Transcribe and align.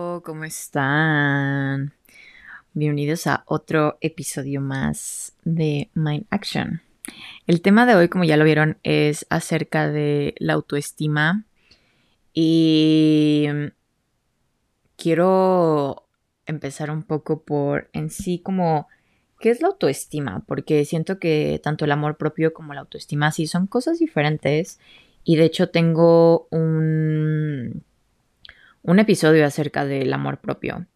¿Cómo 0.00 0.44
están? 0.44 1.92
Bienvenidos 2.72 3.26
a 3.26 3.42
otro 3.44 3.98
episodio 4.00 4.62
más 4.62 5.34
de 5.44 5.90
Mind 5.92 6.24
Action. 6.30 6.80
El 7.46 7.60
tema 7.60 7.84
de 7.84 7.96
hoy, 7.96 8.08
como 8.08 8.24
ya 8.24 8.38
lo 8.38 8.44
vieron, 8.44 8.78
es 8.82 9.26
acerca 9.28 9.90
de 9.90 10.34
la 10.38 10.54
autoestima 10.54 11.44
y 12.32 13.46
quiero 14.96 16.06
empezar 16.46 16.90
un 16.90 17.02
poco 17.02 17.42
por 17.42 17.90
en 17.92 18.08
sí 18.08 18.38
como 18.38 18.88
qué 19.38 19.50
es 19.50 19.60
la 19.60 19.68
autoestima, 19.68 20.44
porque 20.46 20.86
siento 20.86 21.18
que 21.18 21.60
tanto 21.62 21.84
el 21.84 21.92
amor 21.92 22.16
propio 22.16 22.54
como 22.54 22.72
la 22.72 22.80
autoestima 22.80 23.32
sí 23.32 23.46
son 23.46 23.66
cosas 23.66 23.98
diferentes 23.98 24.80
y 25.24 25.36
de 25.36 25.44
hecho 25.44 25.68
tengo 25.68 26.48
un 26.50 27.84
un 28.82 28.98
episodio 28.98 29.46
acerca 29.46 29.84
del 29.84 30.12
amor 30.12 30.38
propio, 30.38 30.86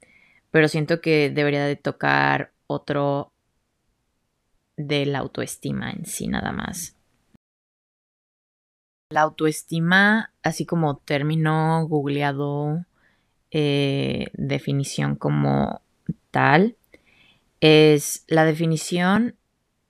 pero 0.51 0.69
siento 0.69 1.01
que 1.01 1.31
debería 1.31 1.65
de 1.65 1.77
tocar 1.77 2.53
otro 2.67 3.33
de 4.77 5.07
la 5.07 5.21
autoestima 5.21 5.91
en 5.91 6.07
sí 6.07 6.29
nada 6.29 6.53
más. 6.53 6.97
La 9.11 9.23
autoestima, 9.23 10.33
así 10.43 10.67
como 10.67 10.97
término 10.97 11.87
googleado, 11.87 12.85
eh, 13.51 14.27
definición 14.33 15.15
como 15.15 15.83
tal, 16.31 16.77
es 17.61 18.25
la 18.27 18.45
definición 18.45 19.37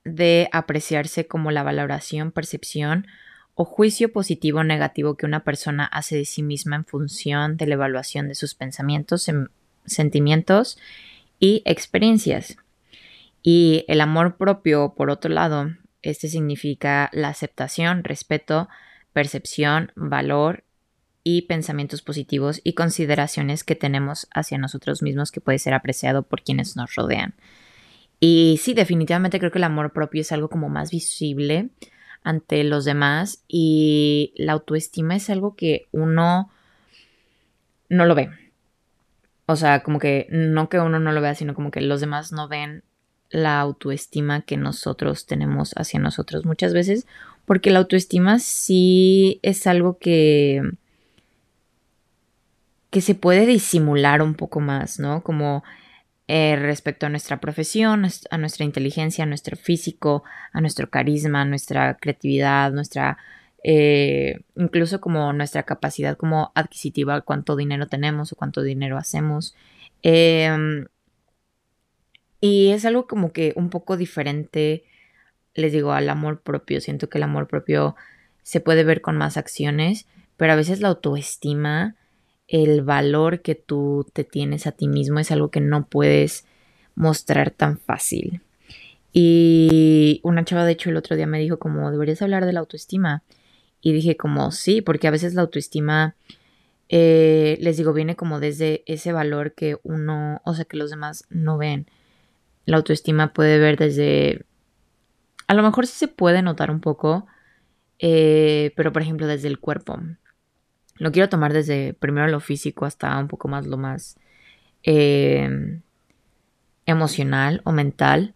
de 0.05 0.49
apreciarse 0.53 1.27
como 1.27 1.51
la 1.51 1.63
valoración, 1.63 2.31
percepción 2.31 3.07
o 3.55 3.65
juicio 3.65 4.13
positivo 4.13 4.61
o 4.61 4.65
negativo 4.65 5.17
que 5.17 5.27
una 5.27 5.45
persona 5.45 5.85
hace 5.85 6.17
de 6.17 6.25
sí 6.25 6.43
misma 6.43 6.77
en 6.77 6.85
función 6.85 7.57
de 7.57 7.67
la 7.67 7.75
evaluación 7.75 8.29
de 8.29 8.35
sus 8.35 8.55
pensamientos, 8.55 9.29
em, 9.29 9.49
sentimientos 9.87 10.79
y 11.39 11.63
experiencias. 11.65 12.57
Y 13.43 13.85
el 13.89 14.01
amor 14.01 14.37
propio, 14.37 14.95
por 14.97 15.11
otro 15.11 15.31
lado, 15.31 15.71
este 16.03 16.29
significa 16.29 17.11
la 17.13 17.29
aceptación, 17.29 18.03
respeto, 18.03 18.69
percepción, 19.13 19.93
valor 19.95 20.65
y 21.23 21.43
pensamientos 21.43 22.03
positivos 22.03 22.61
y 22.65 22.75
consideraciones 22.75 23.65
que 23.65 23.77
tenemos 23.77 24.29
hacia 24.35 24.59
nosotros 24.59 25.03
mismos 25.03 25.31
que 25.31 25.41
puede 25.41 25.59
ser 25.59 25.75
apreciado 25.75 26.23
por 26.23 26.43
quienes 26.43 26.77
nos 26.77 26.95
rodean. 26.95 27.35
Y 28.21 28.59
sí, 28.63 28.75
definitivamente 28.75 29.39
creo 29.39 29.51
que 29.51 29.59
el 29.59 29.65
amor 29.65 29.93
propio 29.93 30.23
es 30.23 30.33
algo 30.33 30.49
como 30.49 30.69
más 30.69 30.91
visible 30.91 31.71
ante 32.25 32.65
los 32.65 32.85
demás 32.85 33.45
y 33.47 34.33
la 34.37 34.53
autoestima 34.53 35.15
es 35.15 35.31
algo 35.31 35.55
que 35.55 35.87
uno 35.93 36.51
no 37.89 38.07
lo 38.07 38.15
ve. 38.15 38.31
O 39.47 39.57
sea, 39.57 39.83
como 39.83 39.99
que 39.99 40.27
no 40.31 40.69
que 40.69 40.81
uno 40.81 40.99
no 40.99 41.13
lo 41.13 41.21
vea, 41.21 41.35
sino 41.35 41.55
como 41.55 41.71
que 41.71 41.83
los 41.83 42.01
demás 42.01 42.33
no 42.33 42.49
ven 42.49 42.83
la 43.31 43.61
autoestima 43.61 44.43
que 44.43 44.57
nosotros 44.57 45.27
tenemos 45.27 45.73
hacia 45.77 46.01
nosotros 46.01 46.47
muchas 46.47 46.73
veces, 46.73 47.07
porque 47.45 47.71
la 47.71 47.81
autoestima 47.81 48.39
sí 48.39 49.39
es 49.43 49.67
algo 49.67 49.99
que 49.99 50.63
que 52.91 53.01
se 53.01 53.17
puede 53.17 53.45
disimular 53.45 54.23
un 54.23 54.35
poco 54.35 54.61
más, 54.61 55.01
¿no? 55.01 55.25
Como 55.25 55.65
eh, 56.27 56.57
respecto 56.57 57.07
a 57.07 57.11
nuestra 57.11 57.41
profesión, 57.41 58.07
a 58.31 58.39
nuestra 58.39 58.65
inteligencia, 58.65 59.25
a 59.25 59.27
nuestro 59.27 59.57
físico, 59.57 60.25
a 60.53 60.61
nuestro 60.61 60.89
carisma, 60.91 61.43
a 61.43 61.45
nuestra 61.45 61.97
creatividad, 61.99 62.73
nuestra 62.73 63.19
eh, 63.67 64.43
incluso 64.57 65.01
como 65.01 65.33
nuestra 65.33 65.63
capacidad 65.63 66.19
como 66.19 66.53
adquisitiva, 66.55 67.23
cuánto 67.23 67.57
dinero 67.57 67.87
tenemos 67.89 68.31
o 68.31 68.37
cuánto 68.37 68.63
dinero 68.63 68.99
hacemos. 68.99 69.55
Em, 70.03 70.87
y 72.41 72.71
es 72.73 72.85
algo 72.85 73.07
como 73.07 73.33
que 73.33 73.55
un 73.57 73.71
poco 73.71 73.97
diferente, 73.97 74.85
les 75.55 75.73
digo, 75.73 75.93
al 75.93 76.11
amor 76.11 76.43
propio. 76.43 76.81
Siento 76.83 77.09
que 77.09 77.19
el 77.19 77.25
amor 77.25 77.49
propio 77.49 77.97
se 78.43 78.61
puede 78.61 78.85
ver 78.85 79.01
con 79.01 79.17
más 79.17 79.39
acciones, 79.39 80.07
pero 80.37 80.53
a 80.53 80.57
veces 80.57 80.81
la 80.81 80.89
autoestima 80.89 81.97
el 82.49 82.83
valor 82.83 83.41
que 83.41 83.55
tú 83.55 84.07
te 84.13 84.25
tienes 84.25 84.67
a 84.67 84.73
ti 84.73 84.89
mismo 84.89 85.19
es 85.19 85.31
algo 85.31 85.51
que 85.51 85.61
no 85.61 85.87
puedes 85.87 86.47
mostrar 86.95 87.51
tan 87.51 87.79
fácil. 87.79 88.41
Y 89.13 90.21
una 90.25 90.45
chava, 90.45 90.65
de 90.65 90.73
hecho, 90.73 90.91
el 90.91 90.97
otro 90.97 91.17
día 91.17 91.27
me 91.27 91.39
dijo 91.39 91.59
como, 91.59 91.91
deberías 91.91 92.21
hablar 92.23 92.47
de 92.47 92.53
la 92.53 92.61
autoestima. 92.61 93.23
Y 93.81 93.93
dije 93.93 94.17
como, 94.17 94.51
sí, 94.51 94.83
porque 94.83 95.07
a 95.07 95.11
veces 95.11 95.35
la 95.35 95.43
autoestima, 95.43 96.17
eh, 96.89 97.59
les 97.61 97.77
digo, 97.77 97.93
viene 97.93 98.17
como 98.17 98.41
desde 98.41 98.83
ese 98.87 99.13
valor 99.13 99.53
que 99.53 99.79
uno, 99.83 100.41
o 100.45 100.55
sea, 100.55 100.65
que 100.65 100.77
los 100.77 100.91
demás 100.91 101.27
no 101.31 101.59
ven. 101.59 101.87
La 102.67 102.79
autoestima 102.79 103.33
puede 103.33 103.59
ver 103.59 103.77
desde, 103.77 104.47
a 105.47 105.55
lo 105.55 105.63
mejor 105.63 105.87
sí 105.87 105.95
se 105.97 106.09
puede 106.09 106.43
notar 106.43 106.71
un 106.71 106.81
poco, 106.81 107.27
eh, 107.99 108.73
pero 108.77 108.93
por 108.93 109.03
ejemplo 109.03 109.27
desde 109.27 109.49
el 109.49 109.61
cuerpo. 109.61 110.01
Lo 110.97 111.13
quiero 111.13 111.29
tomar 111.29 111.53
desde 111.53 111.95
primero 111.95 112.29
lo 112.29 112.41
físico 112.41 112.85
hasta 112.85 113.19
un 113.19 113.29
poco 113.29 113.49
más 113.49 113.67
lo 113.67 113.77
más 113.77 114.17
em, 114.83 115.83
emocional 116.87 117.61
o 117.65 117.73
mental. 117.73 118.35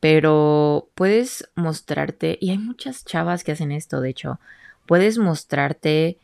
Pero 0.00 0.90
puedes 0.94 1.48
mostrarte, 1.54 2.38
y 2.40 2.50
hay 2.50 2.58
muchas 2.58 3.04
chavas 3.04 3.44
que 3.44 3.52
hacen 3.52 3.72
esto, 3.72 4.00
de 4.00 4.10
hecho, 4.10 4.38
puedes 4.86 5.18
mostrarte 5.18 6.18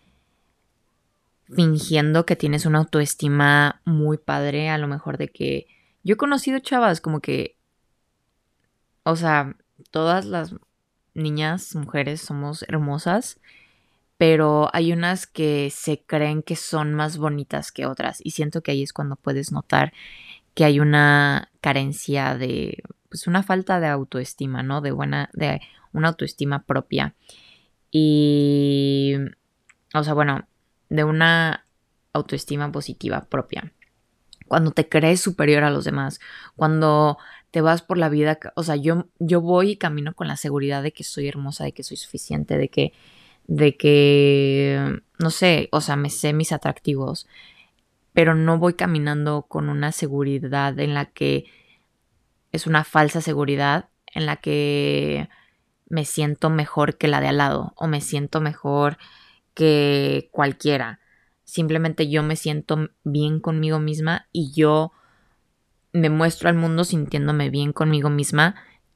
fingiendo 1.55 2.27
que 2.27 2.37
tienes 2.37 2.67
una 2.67 2.79
autoestima 2.79 3.81
muy 3.85 4.19
padre, 4.19 4.69
a 4.71 4.79
lo 4.79 4.89
mejor 4.89 5.19
de 5.19 5.29
que 5.29 5.67
yo 6.03 6.15
he 6.15 6.17
conocido 6.17 6.59
chavas 6.59 7.01
como 7.01 7.21
que, 7.21 7.57
o 9.05 9.17
sea, 9.17 9.57
todas 9.91 10.27
las 10.27 10.55
niñas, 11.15 11.75
mujeres 11.75 12.21
somos 12.21 12.65
hermosas 12.69 13.41
pero 14.23 14.71
hay 14.73 14.93
unas 14.93 15.27
que 15.27 15.69
se 15.71 16.05
creen 16.05 16.45
que 16.45 16.55
son 16.55 16.95
más 16.95 17.19
bonitas 17.19 17.73
que 17.73 17.87
otras 17.87 18.21
y 18.23 18.31
siento 18.31 18.63
que 18.63 18.71
ahí 18.71 18.85
es 18.85 18.93
cuando 18.93 19.17
puedes 19.17 19.51
notar 19.51 19.93
que 20.55 20.65
hay 20.65 20.79
una 20.79 21.51
carencia 21.61 22.39
de, 22.39 22.85
pues 23.09 23.27
una 23.27 23.43
falta 23.43 23.81
de 23.81 23.89
autoestima, 23.89 24.63
¿no? 24.63 24.81
De 24.81 24.93
buena, 24.93 25.29
de 25.33 25.61
una 25.93 26.11
autoestima 26.11 26.63
propia. 26.63 27.17
Y, 27.91 29.17
o 29.93 30.05
sea, 30.05 30.15
bueno, 30.15 30.47
de 30.89 31.03
una 31.03 31.67
autoestima 32.13 32.71
positiva 32.71 33.25
propia. 33.25 33.73
Cuando 34.47 34.71
te 34.71 34.89
crees 34.89 35.21
superior 35.21 35.65
a 35.65 35.71
los 35.71 35.85
demás, 35.85 36.21
cuando 36.55 37.19
te 37.51 37.61
vas 37.61 37.83
por 37.83 37.99
la 37.99 38.09
vida, 38.09 38.39
o 38.55 38.63
sea, 38.63 38.77
yo, 38.77 39.09
yo 39.19 39.41
voy 39.41 39.71
y 39.71 39.77
camino 39.79 40.15
con 40.15 40.29
la 40.29 40.37
seguridad 40.37 40.81
de 40.85 40.93
que 40.93 41.03
soy 41.03 41.27
hermosa, 41.27 41.65
de 41.65 41.73
que 41.73 41.83
soy 41.83 41.97
suficiente, 41.97 42.57
de 42.57 42.69
que 42.69 42.93
de 43.47 43.77
que, 43.77 45.01
no 45.19 45.31
sé, 45.31 45.69
o 45.73 45.81
sea, 45.81 45.97
me 45.97 46.11
sé 46.11 46.33
mis 46.33 46.53
atractivos, 46.53 47.27
pero 48.13 48.35
no 48.35 48.59
voy 48.59 48.75
caminando 48.75 49.43
con 49.43 49.69
una 49.69 49.93
seguridad 49.93 50.79
en 50.79 50.95
la 50.95 51.07
que 51.07 51.47
es 52.53 52.67
una 52.67 52.85
falsa 52.85 53.21
seguridad, 53.21 53.89
en 54.15 54.27
la 54.27 54.37
que 54.37 55.29
me 55.89 56.05
siento 56.05 56.51
mejor 56.51 56.97
que 56.97 57.09
la 57.09 57.21
de 57.21 57.29
al 57.29 57.39
lado 57.39 57.73
o 57.77 57.87
me 57.87 58.01
siento 58.01 58.41
mejor 58.41 58.99
que 59.55 60.29
cualquiera. 60.33 61.01
Simplemente 61.45 62.09
yo 62.09 62.23
me 62.23 62.37
siento 62.37 62.91
bien 63.05 63.41
conmigo 63.41 63.79
misma 63.79 64.27
y 64.33 64.53
yo 64.53 64.93
me 65.93 66.09
muestro 66.09 66.49
al 66.49 66.55
mundo 66.55 66.85
sintiéndome 66.85 67.51
bien 67.51 67.73
conmigo 67.73 68.09
misma 68.09 68.55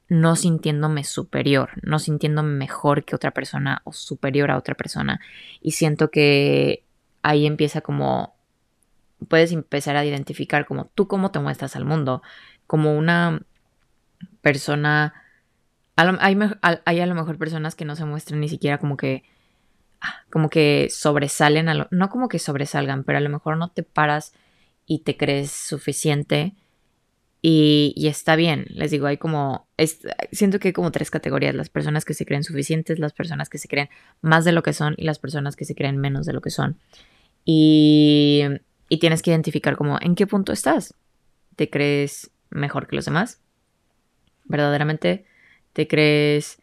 no 0.09 0.35
sintiéndome 0.35 1.03
superior, 1.03 1.71
no 1.81 1.99
sintiéndome 1.99 2.53
mejor 2.53 3.03
que 3.03 3.15
otra 3.15 3.31
persona 3.31 3.81
o 3.83 3.91
superior 3.91 4.51
a 4.51 4.57
otra 4.57 4.75
persona. 4.75 5.19
Y 5.61 5.71
siento 5.71 6.11
que 6.11 6.83
ahí 7.23 7.45
empieza 7.45 7.81
como, 7.81 8.35
puedes 9.27 9.51
empezar 9.51 9.97
a 9.97 10.05
identificar 10.05 10.65
como 10.65 10.85
tú 10.85 11.07
cómo 11.07 11.31
te 11.31 11.39
muestras 11.39 11.75
al 11.75 11.85
mundo, 11.85 12.21
como 12.67 12.97
una 12.97 13.41
persona, 14.41 15.13
hay, 15.95 16.99
a 17.01 17.05
lo 17.05 17.15
mejor 17.15 17.37
personas 17.37 17.75
que 17.75 17.85
no 17.85 17.95
se 17.95 18.05
muestran 18.05 18.39
ni 18.39 18.47
siquiera 18.47 18.77
como 18.77 18.95
que, 18.95 19.23
ah, 19.99 20.23
como 20.31 20.49
que 20.49 20.87
sobresalen, 20.89 21.67
a 21.67 21.87
no 21.91 22.09
como 22.09 22.29
que 22.29 22.39
sobresalgan, 22.39 23.03
pero 23.03 23.17
a 23.17 23.21
lo 23.21 23.29
mejor 23.29 23.57
no 23.57 23.69
te 23.71 23.83
paras 23.83 24.33
y 24.85 24.99
te 24.99 25.17
crees 25.17 25.51
suficiente 25.51 26.55
y, 27.41 28.07
está 28.07 28.35
bien, 28.35 28.65
les 28.69 28.91
digo, 28.91 29.05
hay 29.07 29.17
como, 29.17 29.67
siento 30.31 30.59
que 30.59 30.69
hay 30.69 30.73
como 30.73 30.91
tres 30.91 31.11
categorías, 31.11 31.55
las 31.55 31.69
personas 31.69 32.03
que 32.03 32.13
se 32.13 32.25
creen 32.25 32.43
suficientes, 32.43 32.99
las 32.99 33.13
personas 33.13 33.49
que 33.49 33.57
se 33.57 33.67
creen 33.67 33.89
más 34.21 34.43
de 34.43 34.51
lo 34.51 34.63
que 34.63 34.73
son 34.73 34.95
y 34.97 35.03
las 35.03 35.19
personas 35.19 35.55
que 35.55 35.65
se 35.65 35.75
creen 35.75 35.97
menos 35.97 36.25
de 36.25 36.33
lo 36.33 36.41
que 36.41 36.49
son. 36.49 36.77
Y, 37.45 38.43
y 38.89 38.97
tienes 38.97 39.21
que 39.21 39.31
identificar 39.31 39.77
como 39.77 39.97
en 40.01 40.15
qué 40.15 40.27
punto 40.27 40.51
estás. 40.51 40.93
¿Te 41.55 41.69
crees 41.69 42.31
mejor 42.49 42.87
que 42.87 42.95
los 42.95 43.05
demás? 43.05 43.41
¿Verdaderamente 44.45 45.25
te 45.73 45.87
crees 45.87 46.61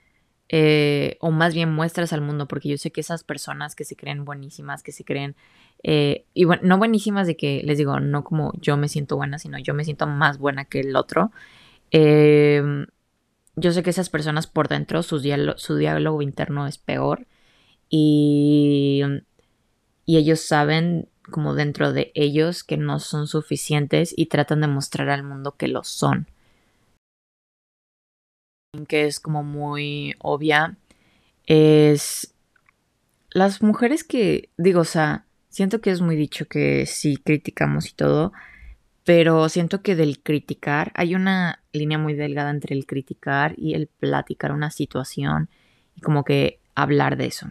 eh, 0.49 1.17
o 1.21 1.31
más 1.31 1.55
bien 1.55 1.73
muestras 1.73 2.13
al 2.13 2.21
mundo? 2.21 2.49
Porque 2.49 2.69
yo 2.69 2.79
sé 2.79 2.91
que 2.91 3.01
esas 3.01 3.25
personas 3.25 3.75
que 3.75 3.85
se 3.85 3.97
creen 3.97 4.25
buenísimas, 4.25 4.83
que 4.83 4.93
se 4.93 5.05
creen 5.05 5.37
Eh, 5.85 6.25
y 6.35 6.45
bueno, 6.45 6.63
no 6.65 6.79
buenísimas 6.79 7.27
de 7.27 7.37
que, 7.37 7.63
les 7.65 7.79
digo, 7.79 8.01
no 8.01 8.25
como 8.25 8.53
yo 8.61 8.77
me 8.77 8.89
siento 8.89 9.17
buena, 9.17 9.39
sino 9.39 9.59
yo 9.59 9.75
me 9.75 9.85
siento 9.85 10.07
más 10.07 10.39
buena 10.39 10.65
que 10.65 10.81
el 10.81 10.97
otro. 10.97 11.31
Em, 11.91 12.87
yo 13.57 13.73
sé 13.73 13.83
que 13.83 13.91
esas 13.91 14.11
personas 14.11 14.47
por 14.47 14.69
dentro, 14.69 15.03
su 15.03 15.21
diálogo 15.21 16.23
interno 16.23 16.67
es 16.67 16.79
peor. 16.79 17.27
Y, 17.91 19.03
y 20.07 20.17
ellos 20.17 20.41
saben 20.41 21.09
como 21.31 21.55
dentro 21.55 21.93
de 21.93 22.11
ellos 22.15 22.65
que 22.65 22.77
no 22.77 22.99
son 22.99 23.29
suficientes 23.29 24.15
y 24.17 24.27
tratan 24.27 24.63
de 24.63 24.69
mostrar 24.69 25.11
al 25.11 25.23
mundo 25.23 25.57
que 25.57 25.69
lo 25.69 25.85
son. 25.85 26.27
Que 28.89 29.07
es 29.07 29.21
como 29.21 29.45
muy 29.45 30.17
obvia 30.19 30.77
es 31.47 32.35
las 33.31 33.63
mujeres 33.63 34.05
que 34.05 34.51
digo, 34.57 34.81
o 34.81 34.85
sea, 34.85 35.27
siento 35.55 35.81
que 35.81 35.91
es 35.91 36.01
muy 36.01 36.17
dicho 36.17 36.47
que 36.47 36.85
sí 36.85 37.17
criticamos 37.17 37.89
y 37.89 37.95
todo, 37.95 38.33
pero 39.05 39.49
siento 39.49 39.83
que 39.83 39.95
del 39.95 40.21
criticar 40.21 40.91
hay 40.97 41.15
una 41.15 41.63
línea 41.73 41.97
muy 41.97 42.15
delgada 42.15 42.51
entre 42.51 42.75
el 42.75 42.87
criticar 42.87 43.55
y 43.57 43.75
el 43.75 43.87
platicar 43.87 44.51
una 44.51 44.73
situación 44.73 45.49
y 45.95 46.01
como 46.01 46.25
que 46.25 46.59
hablar 46.75 47.17
de 47.17 47.27
eso. 47.27 47.47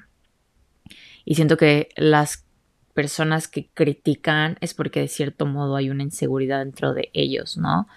Y 1.23 1.35
siento 1.35 1.55
que 1.55 1.89
las 1.95 2.45
personas 2.93 3.47
que 3.47 3.69
critican 3.73 4.57
es 4.59 4.73
porque 4.73 4.99
de 4.99 5.07
cierto 5.07 5.45
modo 5.45 5.77
hay 5.77 5.89
una 5.89 6.03
inseguridad 6.03 6.59
dentro 6.59 6.93
de 6.93 7.09
ellos, 7.13 7.57
¿no? 7.57 7.87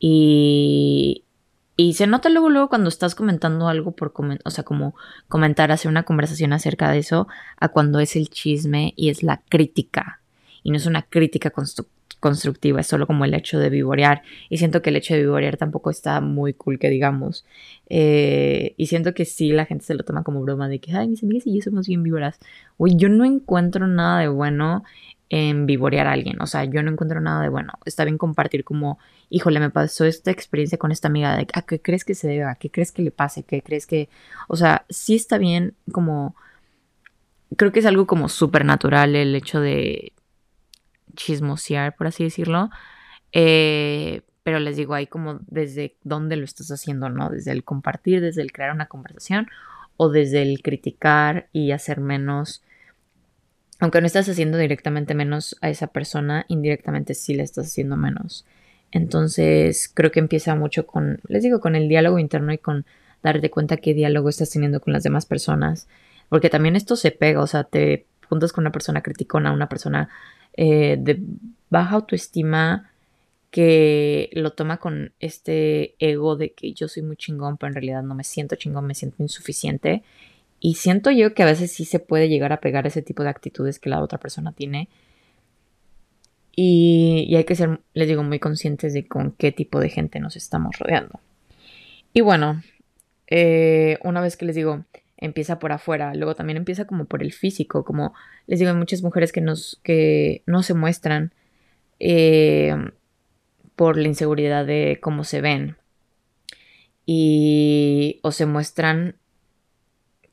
Y, 0.00 1.24
y 1.76 1.94
se 1.94 2.06
nota 2.06 2.28
luego, 2.28 2.50
luego 2.50 2.68
cuando 2.68 2.88
estás 2.88 3.14
comentando 3.14 3.68
algo 3.68 3.92
por 3.92 4.12
o 4.44 4.50
sea, 4.50 4.64
como 4.64 4.94
comentar, 5.28 5.72
hacer 5.72 5.90
una 5.90 6.04
conversación 6.04 6.52
acerca 6.52 6.90
de 6.90 6.98
eso, 6.98 7.26
a 7.58 7.68
cuando 7.68 7.98
es 7.98 8.14
el 8.14 8.28
chisme 8.28 8.92
y 8.96 9.08
es 9.08 9.22
la 9.22 9.42
crítica. 9.48 10.20
Y 10.62 10.70
no 10.70 10.76
es 10.76 10.86
una 10.86 11.02
crítica 11.02 11.52
constructiva, 12.20 12.80
es 12.80 12.86
solo 12.86 13.06
como 13.06 13.24
el 13.24 13.34
hecho 13.34 13.58
de 13.58 13.70
vivorear. 13.70 14.22
Y 14.48 14.58
siento 14.58 14.82
que 14.82 14.90
el 14.90 14.96
hecho 14.96 15.14
de 15.14 15.20
vivorear 15.20 15.56
tampoco 15.56 15.90
está 15.90 16.20
muy 16.20 16.54
cool, 16.54 16.78
que 16.78 16.88
digamos. 16.90 17.44
Eh, 17.90 18.74
y 18.76 18.86
siento 18.86 19.12
que 19.12 19.24
sí, 19.24 19.50
la 19.50 19.66
gente 19.66 19.84
se 19.84 19.94
lo 19.94 20.04
toma 20.04 20.22
como 20.22 20.42
broma 20.42 20.68
de 20.68 20.78
que, 20.78 20.92
ay, 20.92 21.08
mis 21.08 21.24
amigas 21.24 21.46
y 21.46 21.56
yo 21.56 21.62
somos 21.62 21.88
bien 21.88 22.04
víboras. 22.04 22.38
Uy, 22.78 22.96
yo 22.96 23.08
no 23.08 23.24
encuentro 23.24 23.88
nada 23.88 24.20
de 24.20 24.28
bueno 24.28 24.84
en 25.36 25.66
vivorear 25.66 26.06
a 26.06 26.12
alguien. 26.12 26.40
O 26.40 26.46
sea, 26.46 26.62
yo 26.64 26.80
no 26.84 26.92
encuentro 26.92 27.20
nada 27.20 27.42
de 27.42 27.48
bueno. 27.48 27.72
Está 27.84 28.04
bien 28.04 28.18
compartir 28.18 28.62
como, 28.62 29.00
híjole, 29.30 29.58
me 29.58 29.68
pasó 29.68 30.04
esta 30.04 30.30
experiencia 30.30 30.78
con 30.78 30.92
esta 30.92 31.08
amiga 31.08 31.36
de, 31.36 31.48
¿a 31.54 31.62
qué 31.62 31.82
crees 31.82 32.04
que 32.04 32.14
se 32.14 32.28
debe? 32.28 32.44
¿A 32.44 32.54
qué 32.54 32.70
crees 32.70 32.92
que 32.92 33.02
le 33.02 33.10
pase? 33.10 33.42
¿Qué 33.42 33.60
crees 33.60 33.88
que...? 33.88 34.08
O 34.46 34.56
sea, 34.56 34.86
sí 34.88 35.16
está 35.16 35.36
bien 35.38 35.74
como... 35.90 36.36
Creo 37.56 37.72
que 37.72 37.80
es 37.80 37.86
algo 37.86 38.06
como 38.06 38.28
súper 38.28 38.64
natural 38.64 39.16
el 39.16 39.34
hecho 39.34 39.60
de 39.60 40.12
chismosear, 41.16 41.96
por 41.96 42.06
así 42.06 42.22
decirlo. 42.22 42.70
Eh, 43.32 44.22
pero 44.44 44.60
les 44.60 44.76
digo, 44.76 44.94
ahí 44.94 45.08
como 45.08 45.40
desde 45.48 45.96
dónde 46.04 46.36
lo 46.36 46.44
estás 46.44 46.70
haciendo, 46.70 47.08
¿no? 47.08 47.28
Desde 47.28 47.50
el 47.50 47.64
compartir, 47.64 48.20
desde 48.20 48.42
el 48.42 48.52
crear 48.52 48.72
una 48.72 48.86
conversación 48.86 49.48
o 49.96 50.10
desde 50.10 50.42
el 50.42 50.62
criticar 50.62 51.48
y 51.52 51.72
hacer 51.72 51.98
menos 51.98 52.62
aunque 53.80 54.00
no 54.00 54.06
estás 54.06 54.28
haciendo 54.28 54.58
directamente 54.58 55.14
menos 55.14 55.56
a 55.60 55.68
esa 55.68 55.88
persona, 55.88 56.44
indirectamente 56.48 57.14
sí 57.14 57.34
le 57.34 57.42
estás 57.42 57.66
haciendo 57.66 57.96
menos. 57.96 58.44
Entonces, 58.92 59.90
creo 59.92 60.12
que 60.12 60.20
empieza 60.20 60.54
mucho 60.54 60.86
con, 60.86 61.20
les 61.28 61.42
digo, 61.42 61.60
con 61.60 61.74
el 61.74 61.88
diálogo 61.88 62.18
interno 62.18 62.52
y 62.52 62.58
con 62.58 62.86
darte 63.22 63.50
cuenta 63.50 63.78
qué 63.78 63.94
diálogo 63.94 64.28
estás 64.28 64.50
teniendo 64.50 64.80
con 64.80 64.92
las 64.92 65.02
demás 65.02 65.26
personas. 65.26 65.88
Porque 66.28 66.50
también 66.50 66.76
esto 66.76 66.94
se 66.94 67.10
pega, 67.10 67.40
o 67.40 67.46
sea, 67.46 67.64
te 67.64 68.06
juntas 68.28 68.52
con 68.52 68.62
una 68.62 68.72
persona 68.72 69.02
criticona, 69.02 69.52
una 69.52 69.68
persona 69.68 70.08
eh, 70.56 70.96
de 70.98 71.20
baja 71.70 71.96
autoestima 71.96 72.90
que 73.50 74.30
lo 74.32 74.52
toma 74.52 74.78
con 74.78 75.12
este 75.20 75.94
ego 75.98 76.36
de 76.36 76.52
que 76.52 76.72
yo 76.72 76.88
soy 76.88 77.02
muy 77.02 77.16
chingón, 77.16 77.56
pero 77.56 77.68
en 77.68 77.74
realidad 77.74 78.02
no 78.02 78.14
me 78.14 78.24
siento 78.24 78.56
chingón, 78.56 78.86
me 78.86 78.94
siento 78.94 79.22
insuficiente. 79.22 80.02
Y 80.66 80.76
siento 80.76 81.10
yo 81.10 81.34
que 81.34 81.42
a 81.42 81.46
veces 81.46 81.72
sí 81.72 81.84
se 81.84 81.98
puede 81.98 82.30
llegar 82.30 82.50
a 82.54 82.60
pegar 82.60 82.86
ese 82.86 83.02
tipo 83.02 83.22
de 83.22 83.28
actitudes 83.28 83.78
que 83.78 83.90
la 83.90 84.00
otra 84.00 84.18
persona 84.18 84.52
tiene. 84.52 84.88
Y, 86.56 87.34
hay 87.36 87.44
que 87.44 87.54
ser, 87.54 87.80
les 87.92 88.08
digo, 88.08 88.22
muy 88.22 88.38
conscientes 88.38 88.94
de 88.94 89.06
con 89.06 89.32
qué 89.32 89.52
tipo 89.52 89.78
de 89.78 89.90
gente 89.90 90.20
nos 90.20 90.36
estamos 90.36 90.78
rodeando. 90.78 91.20
Y 92.14 92.22
bueno, 92.22 92.62
eh, 93.26 93.98
una 94.04 94.22
vez 94.22 94.38
que 94.38 94.46
les 94.46 94.56
digo, 94.56 94.86
empieza 95.18 95.58
por 95.58 95.70
afuera, 95.70 96.14
luego 96.14 96.34
también 96.34 96.56
empieza 96.56 96.86
como 96.86 97.04
por 97.04 97.22
el 97.22 97.34
físico, 97.34 97.84
como 97.84 98.14
les 98.46 98.58
digo, 98.58 98.70
hay 98.70 98.78
muchas 98.78 99.02
mujeres 99.02 99.32
que, 99.32 99.42
nos, 99.42 99.78
que 99.82 100.42
no 100.46 100.62
se 100.62 100.72
muestran 100.72 101.34
eh, 102.00 102.74
por 103.76 103.98
la 103.98 104.08
inseguridad 104.08 104.64
de 104.64 104.98
cómo 105.02 105.24
se 105.24 105.42
ven. 105.42 105.76
Y 107.04 108.18
o 108.22 108.32
se 108.32 108.46
muestran 108.46 109.16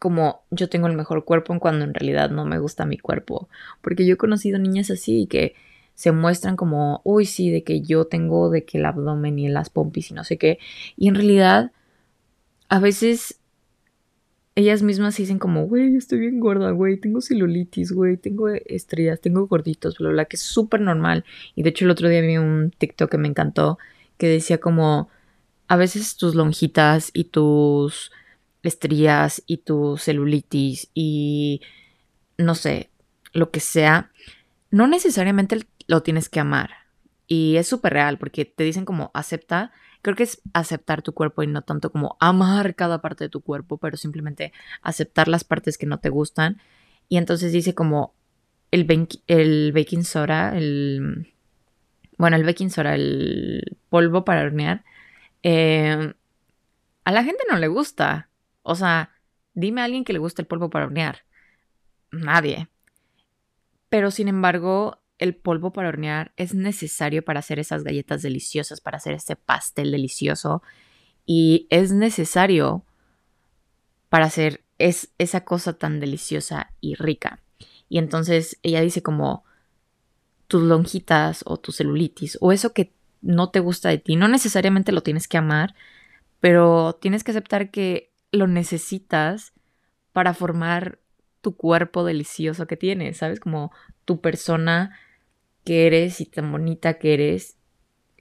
como 0.02 0.42
yo 0.50 0.68
tengo 0.68 0.88
el 0.88 0.96
mejor 0.96 1.26
cuerpo 1.26 1.60
cuando 1.60 1.86
en 1.86 1.94
realidad 1.94 2.32
no 2.32 2.44
me 2.44 2.58
gusta 2.58 2.88
mi 2.88 2.98
cuerpo. 2.98 3.50
Porque 3.82 4.04
yo 4.04 4.16
he 4.16 4.18
conocido 4.18 4.58
niñas 4.58 4.90
así 4.90 5.28
que 5.28 5.54
se 5.94 6.12
muestran 6.12 6.56
como, 6.56 7.02
uy, 7.04 7.28
sí, 7.28 7.52
de 7.52 7.64
que 7.64 7.82
yo 7.82 8.06
tengo 8.06 8.50
de 8.50 8.66
que 8.66 8.80
el 8.80 8.86
abdomen 8.86 9.38
y 9.38 9.48
las 9.48 9.70
pompis 9.70 10.10
y 10.10 10.16
no 10.16 10.24
sé 10.24 10.40
qué. 10.40 10.58
Y 10.98 11.08
en 11.08 11.14
realidad, 11.14 11.72
a 12.68 12.80
veces 12.80 13.40
ellas 14.56 14.82
mismas 14.82 15.16
dicen 15.18 15.38
como, 15.38 15.68
güey, 15.68 15.96
estoy 15.96 16.18
bien 16.18 16.40
gorda, 16.40 16.72
güey, 16.72 16.98
tengo 17.00 17.22
celulitis, 17.22 17.92
güey, 17.92 18.18
tengo 18.18 18.50
estrellas, 18.50 19.22
tengo 19.22 19.46
gorditos, 19.46 20.00
bla, 20.00 20.10
bla, 20.10 20.26
que 20.26 20.38
es 20.38 20.42
súper 20.42 20.82
normal. 20.82 21.26
Y 21.54 21.62
de 21.62 21.70
hecho 21.70 21.86
el 21.86 21.92
otro 21.92 22.10
día 22.10 22.22
vi 22.22 22.38
un 22.40 22.72
TikTok 22.76 23.12
que 23.12 23.20
me 23.20 23.28
encantó 23.28 23.78
que 24.18 24.26
decía 24.26 24.58
como, 24.58 25.10
a 25.68 25.76
veces 25.76 26.18
tus 26.18 26.34
lonjitas 26.34 27.12
y 27.14 27.26
tus 27.26 28.12
estrías 28.64 29.44
y 29.48 29.58
tu 29.58 29.98
celulitis 29.98 30.90
y 30.94 31.62
no 32.38 32.56
sé, 32.56 32.90
lo 33.34 33.52
que 33.52 33.60
sea, 33.60 34.12
no 34.70 34.88
necesariamente 34.88 35.60
lo 35.88 36.04
tienes 36.04 36.30
que 36.30 36.40
amar. 36.40 36.72
Y 37.28 37.58
es 37.58 37.68
súper 37.68 37.94
real 37.94 38.18
porque 38.18 38.46
te 38.46 38.64
dicen 38.64 38.86
como 38.86 39.12
acepta, 39.14 39.72
creo 40.02 40.16
que 40.16 40.24
es 40.24 40.42
aceptar 40.54 41.02
tu 41.02 41.14
cuerpo 41.14 41.44
y 41.44 41.48
no 41.48 41.62
tanto 41.62 41.92
como 41.92 42.18
amar 42.20 42.76
cada 42.76 43.02
parte 43.02 43.26
de 43.26 43.30
tu 43.30 43.42
cuerpo, 43.42 43.78
pero 43.78 43.98
simplemente 43.98 44.52
aceptar 44.82 45.28
las 45.28 45.44
partes 45.44 45.78
que 45.78 45.86
no 45.86 46.00
te 46.00 46.10
gustan. 46.10 46.62
Y 47.08 47.18
entonces 47.18 47.52
dice 47.52 47.74
como 47.76 48.14
el, 48.72 49.08
el 49.28 49.72
baking 49.74 50.04
soda, 50.04 50.58
el... 50.58 51.34
Bueno, 52.18 52.38
el 52.38 52.44
baking 52.44 52.70
soda, 52.70 52.96
el 52.96 53.78
polvo 53.90 54.24
para 54.24 54.44
hornear, 54.44 54.84
eh, 55.42 56.14
a 57.04 57.12
la 57.12 57.24
gente 57.24 57.44
no 57.50 57.58
le 57.58 57.68
gusta. 57.68 58.30
O 58.64 58.76
sea, 58.76 59.12
dime 59.54 59.82
a 59.82 59.86
alguien 59.86 60.04
que 60.04 60.14
le 60.14 60.20
guste 60.20 60.42
el 60.42 60.48
polvo 60.48 60.70
para 60.70 60.86
hornear. 60.86 61.24
Nadie. 62.12 62.68
Pero 63.90 64.12
sin 64.12 64.28
embargo, 64.28 65.02
el 65.18 65.36
polvo 65.36 65.72
para 65.72 65.90
hornear 65.90 66.34
es 66.36 66.54
necesario 66.54 67.24
para 67.24 67.40
hacer 67.40 67.60
esas 67.60 67.84
galletas 67.84 68.22
deliciosas, 68.22 68.82
para 68.82 68.98
hacer 68.98 69.14
ese 69.14 69.36
pastel 69.36 69.92
delicioso. 69.92 70.64
Y 71.26 71.68
es 71.70 71.92
necesario 71.92 72.86
para 74.10 74.26
hacer 74.26 74.64
es, 74.78 75.14
esa 75.18 75.46
cosa 75.46 75.74
tan 75.74 76.00
deliciosa 76.00 76.74
y 76.82 76.96
rica. 76.96 77.40
Y 77.88 77.98
entonces 77.98 78.58
ella 78.64 78.82
dice 78.82 79.02
como 79.02 79.44
tus 80.48 80.64
lonjitas 80.64 81.44
o 81.46 81.58
tu 81.58 81.72
celulitis 81.72 82.38
o 82.42 82.52
eso 82.52 82.74
que 82.74 82.94
no 83.22 83.52
te 83.52 83.60
gusta 83.60 83.90
de 83.90 84.00
ti, 84.00 84.16
no 84.16 84.28
necesariamente 84.28 84.92
lo 84.92 85.02
tienes 85.02 85.28
que 85.28 85.38
amar, 85.38 85.76
pero 86.40 86.98
tienes 87.02 87.24
que 87.24 87.32
aceptar 87.32 87.70
que 87.70 88.11
lo 88.32 88.48
necesitas 88.48 89.54
para 90.14 90.34
formar 90.34 91.00
tu 91.42 91.56
cuerpo 91.56 92.04
delicioso 92.04 92.68
que 92.68 92.78
tienes, 92.78 93.18
¿sabes? 93.18 93.40
Como 93.40 93.72
tu 94.06 94.22
persona 94.22 94.98
que 95.64 95.88
eres 95.88 96.22
y 96.22 96.26
tan 96.26 96.52
bonita 96.52 96.98
que 96.98 97.14
eres, 97.14 97.58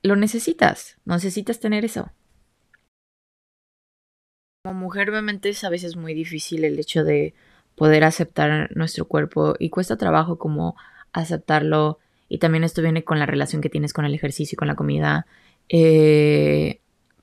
lo 0.02 0.17
necesitas, 0.17 0.99
necesitas 1.05 1.61
tener 1.61 1.85
eso. 1.85 2.11
Como 4.64 4.79
mujer 4.79 5.11
obviamente 5.11 5.49
es 5.49 5.64
a 5.64 5.71
veces 5.71 5.97
muy 5.97 6.14
difícil 6.14 6.64
el 6.64 6.79
hecho 6.79 7.05
de 7.05 7.35
poder 7.76 8.05
aceptar 8.05 8.75
nuestro 8.76 9.07
cuerpo 9.07 9.55
y 9.59 9.71
cuesta 9.71 9.97
trabajo 9.97 10.38
como 10.38 10.76
aceptarlo 11.12 11.99
y 12.29 12.38
también 12.38 12.64
esto 12.64 12.83
viene 12.83 13.05
con 13.05 13.19
la 13.19 13.26
relación 13.26 13.62
que 13.62 13.71
tienes 13.71 13.93
con 13.93 14.05
el 14.05 14.14
ejercicio 14.14 14.55
y 14.55 14.59
con 14.59 14.69
la 14.69 14.76
comida. 14.76 15.26
Eh, 15.69 16.81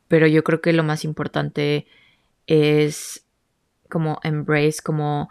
pero 0.07 0.27
yo 0.27 0.43
creo 0.43 0.61
que 0.61 0.73
lo 0.73 0.83
más 0.83 1.03
importante 1.05 1.85
es 2.47 3.25
como 3.89 4.19
embrace, 4.23 4.81
como... 4.83 5.29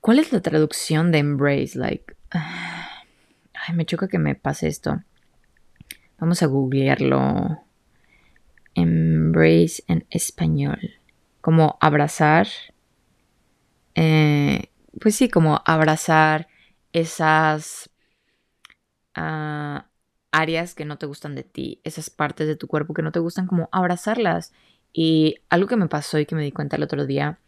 ¿Cuál 0.00 0.20
es 0.20 0.32
la 0.32 0.40
traducción 0.40 1.10
de 1.10 1.18
embrace? 1.18 1.78
Like... 1.78 2.16
Ay, 2.30 3.74
me 3.74 3.84
choca 3.84 4.06
que 4.06 4.18
me 4.18 4.34
pase 4.34 4.68
esto. 4.68 5.02
Vamos 6.18 6.42
a 6.42 6.46
googlearlo. 6.46 7.62
Embrace 8.74 9.82
en 9.88 10.06
español. 10.10 10.78
Como 11.40 11.76
abrazar. 11.80 12.46
Eh, 13.94 14.70
pues 15.00 15.16
sí, 15.16 15.28
como 15.28 15.62
abrazar 15.64 16.48
esas 16.92 17.90
ah, 19.14 19.86
áreas 20.46 20.74
que 20.74 20.84
no 20.84 20.98
te 20.98 21.06
gustan 21.06 21.34
de 21.34 21.42
ti, 21.42 21.80
esas 21.84 22.10
partes 22.10 22.46
de 22.46 22.56
tu 22.56 22.68
cuerpo 22.68 22.94
que 22.94 23.02
no 23.02 23.12
te 23.12 23.18
gustan, 23.18 23.46
como 23.46 23.68
abrazarlas. 23.72 24.52
Y 24.92 25.36
algo 25.50 25.68
que 25.68 25.76
me 25.76 25.88
pasó 25.88 26.18
y 26.18 26.26
que 26.26 26.34
me 26.34 26.42
di 26.42 26.52
cuenta 26.52 26.76
el 26.76 26.82
otro 26.82 27.06
día, 27.06 27.38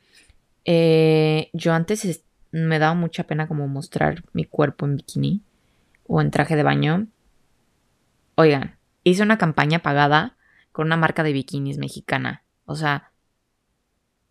eh, 0.64 1.50
yo 1.52 1.72
antes 1.72 2.22
me 2.50 2.78
daba 2.78 2.94
mucha 2.94 3.24
pena 3.24 3.46
como 3.46 3.68
mostrar 3.68 4.24
mi 4.32 4.44
cuerpo 4.44 4.86
en 4.86 4.96
bikini 4.96 5.42
o 6.06 6.20
en 6.20 6.30
traje 6.30 6.56
de 6.56 6.62
baño. 6.62 7.06
Oigan, 8.34 8.76
hice 9.04 9.22
una 9.22 9.38
campaña 9.38 9.80
pagada 9.80 10.36
con 10.72 10.86
una 10.86 10.96
marca 10.96 11.22
de 11.22 11.32
bikinis 11.32 11.78
mexicana. 11.78 12.42
O 12.66 12.76
sea, 12.76 13.12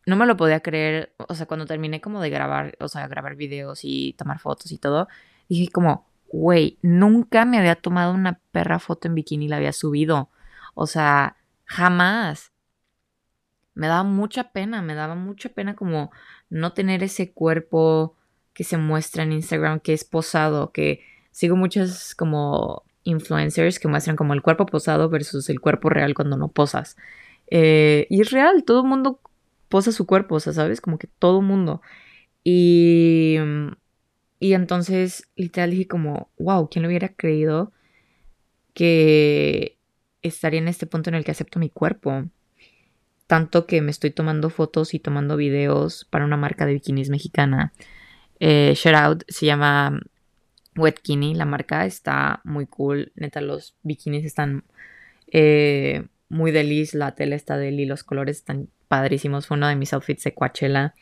no 0.05 0.15
me 0.15 0.25
lo 0.25 0.37
podía 0.37 0.61
creer. 0.61 1.13
O 1.27 1.35
sea, 1.35 1.45
cuando 1.45 1.65
terminé 1.65 2.01
como 2.01 2.21
de 2.21 2.29
grabar, 2.29 2.77
o 2.79 2.87
sea, 2.87 3.07
grabar 3.07 3.35
videos 3.35 3.81
y 3.83 4.13
tomar 4.13 4.39
fotos 4.39 4.71
y 4.71 4.77
todo, 4.77 5.07
dije 5.49 5.71
como, 5.71 6.06
güey, 6.31 6.77
nunca 6.81 7.45
me 7.45 7.57
había 7.57 7.75
tomado 7.75 8.13
una 8.13 8.39
perra 8.51 8.79
foto 8.79 9.07
en 9.07 9.15
bikini 9.15 9.45
y 9.45 9.47
la 9.47 9.57
había 9.57 9.73
subido. 9.73 10.29
O 10.73 10.87
sea, 10.87 11.37
jamás. 11.65 12.51
Me 13.73 13.87
daba 13.87 14.03
mucha 14.03 14.51
pena, 14.51 14.81
me 14.81 14.95
daba 14.95 15.15
mucha 15.15 15.49
pena 15.49 15.75
como 15.75 16.11
no 16.49 16.73
tener 16.73 17.03
ese 17.03 17.31
cuerpo 17.31 18.15
que 18.53 18.63
se 18.63 18.77
muestra 18.77 19.23
en 19.23 19.33
Instagram, 19.33 19.79
que 19.79 19.93
es 19.93 20.03
posado, 20.03 20.71
que 20.71 21.01
sigo 21.31 21.55
muchas 21.55 22.15
como 22.15 22.83
influencers 23.03 23.79
que 23.79 23.87
muestran 23.87 24.15
como 24.15 24.33
el 24.33 24.41
cuerpo 24.41 24.65
posado 24.65 25.09
versus 25.09 25.49
el 25.49 25.61
cuerpo 25.61 25.89
real 25.89 26.13
cuando 26.13 26.37
no 26.37 26.49
posas. 26.49 26.97
Eh, 27.49 28.07
y 28.09 28.21
es 28.21 28.31
real, 28.31 28.63
todo 28.65 28.81
el 28.81 28.87
mundo 28.87 29.19
posa 29.69 29.91
su 29.91 30.05
cuerpo, 30.05 30.35
o 30.35 30.39
sea, 30.39 30.53
¿sabes? 30.53 30.81
Como 30.81 30.97
que 30.97 31.07
todo 31.07 31.39
el 31.39 31.45
mundo. 31.45 31.81
Y, 32.43 33.37
y 34.39 34.53
entonces, 34.53 35.27
literal, 35.35 35.71
dije 35.71 35.87
como, 35.87 36.29
wow, 36.37 36.69
¿quién 36.69 36.83
le 36.83 36.89
hubiera 36.89 37.09
creído 37.09 37.71
que 38.73 39.77
estaría 40.21 40.59
en 40.59 40.67
este 40.67 40.85
punto 40.85 41.09
en 41.09 41.15
el 41.15 41.23
que 41.23 41.31
acepto 41.31 41.59
mi 41.59 41.69
cuerpo? 41.69 42.25
Tanto 43.25 43.65
que 43.65 43.81
me 43.81 43.91
estoy 43.91 44.11
tomando 44.11 44.49
fotos 44.49 44.93
y 44.93 44.99
tomando 44.99 45.37
videos 45.37 46.05
para 46.05 46.25
una 46.25 46.37
marca 46.37 46.65
de 46.65 46.73
bikinis 46.73 47.09
mexicana. 47.09 47.73
Eh, 48.39 48.73
shout 48.75 48.95
out, 48.95 49.23
se 49.27 49.47
llama 49.47 49.99
Wetkini, 50.75 51.33
la 51.33 51.45
marca 51.45 51.85
está 51.85 52.41
muy 52.43 52.67
cool. 52.67 53.11
Neta, 53.15 53.41
los 53.41 53.75
bikinis 53.81 54.23
están 54.23 54.63
eh, 55.31 56.05
muy 56.29 56.51
delis, 56.51 56.93
la 56.93 57.15
tela 57.15 57.35
está 57.35 57.57
deli, 57.57 57.85
los 57.85 58.03
colores 58.03 58.37
están 58.37 58.69
padrísimos. 58.87 59.47
Fue 59.47 59.57
uno 59.57 59.67
de 59.67 59.75
mis 59.75 59.93
outfits 59.93 60.23
de 60.23 60.33
Coachella. 60.33 60.93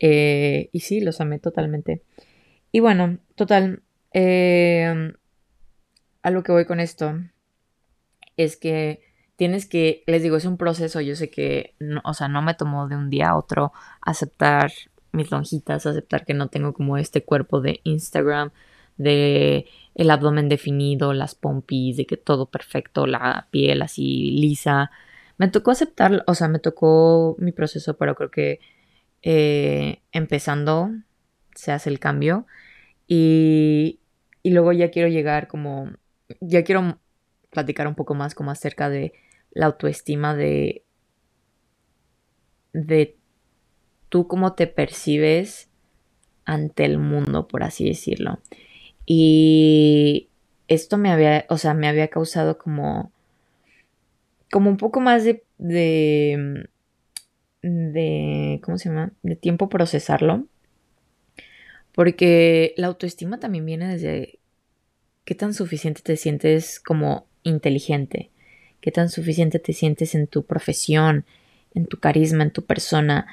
Eh, 0.00 0.68
y 0.72 0.80
sí, 0.80 1.00
los 1.00 1.20
amé 1.20 1.38
totalmente. 1.38 2.02
Y 2.72 2.80
bueno, 2.80 3.18
total. 3.34 3.82
Eh, 4.12 5.12
a 6.22 6.30
lo 6.30 6.42
que 6.42 6.52
voy 6.52 6.64
con 6.66 6.80
esto 6.80 7.14
es 8.36 8.56
que 8.56 9.02
tienes 9.36 9.66
que, 9.66 10.02
les 10.06 10.22
digo, 10.22 10.36
es 10.36 10.44
un 10.44 10.56
proceso. 10.56 11.00
Yo 11.00 11.16
sé 11.16 11.30
que, 11.30 11.74
o 12.04 12.14
sea, 12.14 12.28
no 12.28 12.42
me 12.42 12.54
tomó 12.54 12.88
de 12.88 12.96
un 12.96 13.10
día 13.10 13.30
a 13.30 13.36
otro 13.36 13.72
aceptar 14.02 14.72
mis 15.12 15.30
lonjitas, 15.30 15.86
aceptar 15.86 16.24
que 16.24 16.34
no 16.34 16.48
tengo 16.48 16.72
como 16.72 16.96
este 16.96 17.24
cuerpo 17.24 17.60
de 17.60 17.80
Instagram, 17.84 18.50
de 18.96 19.66
el 19.94 20.10
abdomen 20.10 20.48
definido, 20.48 21.12
las 21.14 21.34
pompis, 21.34 21.96
de 21.96 22.06
que 22.06 22.16
todo 22.16 22.46
perfecto, 22.50 23.06
la 23.06 23.48
piel 23.50 23.82
así 23.82 24.30
lisa. 24.32 24.90
Me 25.38 25.48
tocó 25.48 25.70
aceptar, 25.70 26.22
o 26.26 26.34
sea, 26.34 26.48
me 26.48 26.58
tocó 26.58 27.36
mi 27.38 27.52
proceso, 27.52 27.96
pero 27.96 28.14
creo 28.14 28.30
que 28.30 28.60
eh, 29.22 30.02
empezando 30.12 30.90
se 31.60 31.72
hace 31.72 31.90
el 31.90 31.98
cambio. 31.98 32.46
Y, 33.06 34.00
y 34.42 34.50
luego 34.50 34.72
ya 34.72 34.90
quiero 34.90 35.08
llegar 35.08 35.48
como, 35.48 35.90
ya 36.40 36.64
quiero 36.64 36.98
platicar 37.50 37.86
un 37.88 37.94
poco 37.94 38.14
más 38.14 38.34
como 38.34 38.50
acerca 38.50 38.88
de 38.88 39.12
la 39.52 39.66
autoestima 39.66 40.34
de, 40.36 40.84
de 42.72 43.16
tú 44.08 44.28
cómo 44.28 44.54
te 44.54 44.66
percibes 44.66 45.68
ante 46.44 46.84
el 46.84 46.98
mundo, 46.98 47.48
por 47.48 47.62
así 47.62 47.86
decirlo. 47.86 48.40
Y 49.06 50.28
esto 50.68 50.98
me 50.98 51.10
había, 51.10 51.46
o 51.48 51.58
sea, 51.58 51.74
me 51.74 51.88
había 51.88 52.08
causado 52.08 52.58
como 52.58 53.12
como 54.50 54.68
un 54.70 54.76
poco 54.76 55.00
más 55.00 55.24
de, 55.24 55.44
de, 55.58 56.68
de, 57.62 58.60
¿cómo 58.64 58.78
se 58.78 58.88
llama? 58.88 59.12
De 59.22 59.36
tiempo 59.36 59.68
procesarlo. 59.68 60.46
Porque 61.92 62.74
la 62.76 62.86
autoestima 62.86 63.38
también 63.40 63.66
viene 63.66 63.88
desde 63.88 64.38
qué 65.24 65.34
tan 65.34 65.54
suficiente 65.54 66.02
te 66.02 66.16
sientes 66.16 66.80
como 66.80 67.26
inteligente, 67.42 68.30
qué 68.80 68.90
tan 68.90 69.08
suficiente 69.08 69.58
te 69.58 69.72
sientes 69.72 70.14
en 70.14 70.26
tu 70.26 70.44
profesión, 70.44 71.24
en 71.74 71.86
tu 71.86 71.98
carisma, 71.98 72.42
en 72.42 72.52
tu 72.52 72.64
persona. 72.64 73.26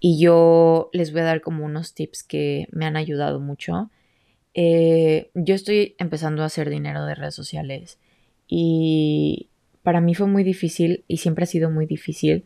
Y 0.00 0.20
yo 0.20 0.90
les 0.92 1.12
voy 1.12 1.22
a 1.22 1.24
dar 1.24 1.40
como 1.40 1.64
unos 1.64 1.94
tips 1.94 2.22
que 2.22 2.66
me 2.70 2.86
han 2.86 2.96
ayudado 2.96 3.40
mucho. 3.40 3.90
Eh, 4.54 5.30
yo 5.34 5.54
estoy 5.54 5.96
empezando 5.98 6.42
a 6.42 6.46
hacer 6.46 6.70
dinero 6.70 7.04
de 7.06 7.14
redes 7.14 7.34
sociales 7.34 7.98
y 8.46 9.48
para 9.82 10.00
mí 10.00 10.14
fue 10.14 10.28
muy 10.28 10.44
difícil 10.44 11.04
y 11.08 11.16
siempre 11.16 11.44
ha 11.44 11.46
sido 11.46 11.70
muy 11.70 11.86
difícil 11.86 12.44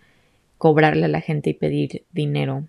cobrarle 0.57 1.05
a 1.05 1.09
la 1.09 1.21
gente 1.21 1.51
y 1.51 1.55
pedir 1.55 2.05
dinero 2.13 2.69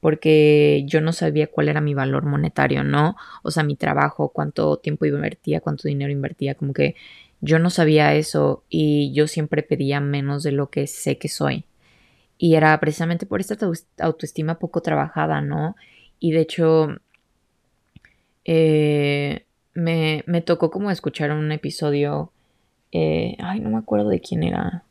porque 0.00 0.84
yo 0.86 1.00
no 1.00 1.12
sabía 1.12 1.46
cuál 1.48 1.68
era 1.68 1.80
mi 1.80 1.94
valor 1.94 2.24
monetario, 2.24 2.84
¿no? 2.84 3.16
O 3.42 3.50
sea, 3.50 3.62
mi 3.62 3.76
trabajo, 3.76 4.30
cuánto 4.30 4.76
tiempo 4.78 5.06
invertía, 5.06 5.60
cuánto 5.60 5.88
dinero 5.88 6.12
invertía, 6.12 6.54
como 6.54 6.72
que 6.72 6.96
yo 7.40 7.58
no 7.58 7.70
sabía 7.70 8.14
eso 8.14 8.64
y 8.68 9.12
yo 9.12 9.26
siempre 9.28 9.62
pedía 9.62 10.00
menos 10.00 10.42
de 10.42 10.52
lo 10.52 10.70
que 10.70 10.86
sé 10.86 11.18
que 11.18 11.28
soy. 11.28 11.64
Y 12.38 12.54
era 12.56 12.78
precisamente 12.80 13.26
por 13.26 13.40
esta 13.40 13.56
autoestima 13.98 14.58
poco 14.58 14.82
trabajada, 14.82 15.40
¿no? 15.40 15.76
Y 16.20 16.32
de 16.32 16.40
hecho, 16.40 16.88
eh, 18.44 19.44
me, 19.74 20.24
me 20.26 20.42
tocó 20.42 20.70
como 20.70 20.90
escuchar 20.90 21.30
un 21.32 21.50
episodio 21.52 22.32
eh, 22.92 23.36
ay, 23.40 23.60
no 23.60 23.70
me 23.70 23.78
acuerdo 23.78 24.08
de 24.08 24.20
quién 24.20 24.42
era. 24.42 24.84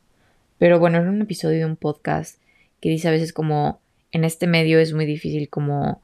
Pero 0.58 0.78
bueno, 0.78 0.98
era 0.98 1.10
un 1.10 1.22
episodio 1.22 1.58
de 1.58 1.64
un 1.66 1.76
podcast 1.76 2.40
que 2.80 2.88
dice 2.88 3.08
a 3.08 3.10
veces 3.10 3.32
como 3.32 3.80
en 4.12 4.24
este 4.24 4.46
medio 4.46 4.78
es 4.78 4.92
muy 4.92 5.06
difícil 5.06 5.48
como 5.48 6.00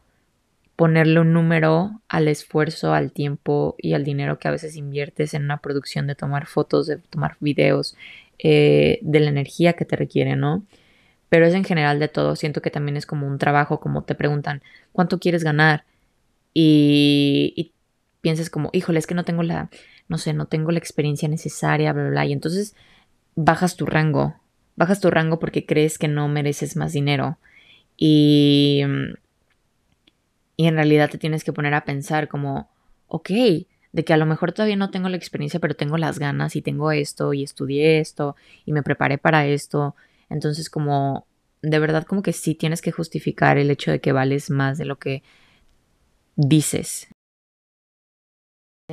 ponerle 0.77 1.21
un 1.21 1.33
número 1.33 2.01
al 2.09 2.29
esfuerzo, 2.29 2.95
al 2.95 3.13
tiempo 3.13 3.77
y 3.79 3.95
al 3.95 4.05
dinero 4.05 4.39
que 4.39 4.49
a 4.49 4.51
veces 4.51 4.77
inviertes 4.77 5.35
en 5.35 5.45
una 5.45 5.59
producción 5.59 6.07
de 6.07 6.15
tomar 6.15 6.47
fotos, 6.47 6.87
de 6.87 6.97
tomar 6.97 7.37
videos, 7.41 7.97
eh, 8.39 8.99
de 9.03 9.21
la 9.21 9.29
energía 9.29 9.75
que 9.75 9.85
te 9.85 9.97
requiere, 9.97 10.35
¿no? 10.35 10.65
Pero 11.29 11.47
es 11.47 11.55
en 11.55 11.65
general 11.65 11.99
de 12.01 12.09
todo. 12.09 12.37
Siento 12.37 12.63
que 12.63 12.71
también 12.71 12.97
es 12.97 13.07
como 13.07 13.27
un 13.27 13.39
trabajo, 13.39 13.81
como 13.81 14.03
te 14.03 14.15
preguntan, 14.15 14.63
¿cuánto 14.93 15.19
quieres 15.19 15.45
ganar? 15.45 15.85
Y, 16.55 17.73
piensas 18.21 18.51
como, 18.51 18.71
híjole, 18.73 18.99
es 18.99 19.07
que 19.07 19.15
no 19.15 19.25
tengo 19.25 19.43
la, 19.43 19.71
no 20.09 20.19
sé, 20.19 20.33
no 20.33 20.47
tengo 20.47 20.73
la 20.73 20.79
experiencia 20.79 21.29
necesaria, 21.29 21.93
bla, 21.93 22.03
bla, 22.03 22.11
bla. 22.11 22.27
Y 22.27 22.33
entonces 22.33 22.75
bajas 23.37 23.77
tu 23.77 23.87
rango, 23.87 24.37
bajas 24.77 25.01
tu 25.01 25.11
rango 25.11 25.39
porque 25.39 25.67
crees 25.67 25.99
que 25.99 26.09
no 26.09 26.29
mereces 26.29 26.77
más 26.77 26.93
dinero. 26.93 27.39
Y, 28.05 28.83
y 30.57 30.67
en 30.67 30.75
realidad 30.75 31.09
te 31.09 31.19
tienes 31.19 31.45
que 31.45 31.53
poner 31.53 31.73
a 31.75 31.85
pensar 31.85 32.27
como, 32.27 32.69
ok, 33.07 33.31
de 33.93 34.05
que 34.05 34.13
a 34.13 34.17
lo 34.17 34.27
mejor 34.27 34.51
todavía 34.51 34.75
no 34.75 34.91
tengo 34.91 35.09
la 35.09 35.17
experiencia, 35.17 35.61
pero 35.61 35.77
tengo 35.77 35.97
las 35.99 36.19
ganas 36.19 36.57
y 36.57 36.63
tengo 36.63 36.91
esto 36.91 37.33
y 37.33 37.45
estudié 37.45 38.01
esto 38.01 38.35
y 38.65 38.73
me 38.73 38.83
preparé 38.83 39.19
para 39.19 39.47
esto. 39.47 39.95
Entonces 40.29 40.69
como, 40.69 41.29
de 41.63 41.79
verdad 41.79 42.03
como 42.05 42.23
que 42.23 42.33
sí 42.33 42.57
tienes 42.57 42.83
que 42.83 42.91
justificar 42.91 43.57
el 43.57 43.71
hecho 43.71 43.93
de 43.93 44.01
que 44.01 44.11
vales 44.11 44.51
más 44.51 44.79
de 44.79 44.87
lo 44.87 44.99
que 44.99 45.23
dices 46.35 47.07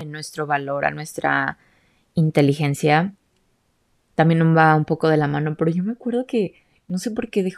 nuestro 0.06 0.46
valor, 0.46 0.86
a 0.86 0.92
nuestra 0.92 1.58
inteligencia, 2.13 3.16
también 4.16 4.56
va 4.56 4.75
un 4.75 4.86
poco 4.86 5.10
de 5.10 5.18
la 5.18 5.28
mano, 5.28 5.56
pero 5.56 5.72
yo 5.72 5.84
me 5.84 5.94
acuerdo 5.94 6.25
que, 6.25 6.54
no 6.89 6.98
sé 6.98 7.12
por 7.12 7.29
qué 7.29 7.43
de, 7.43 7.53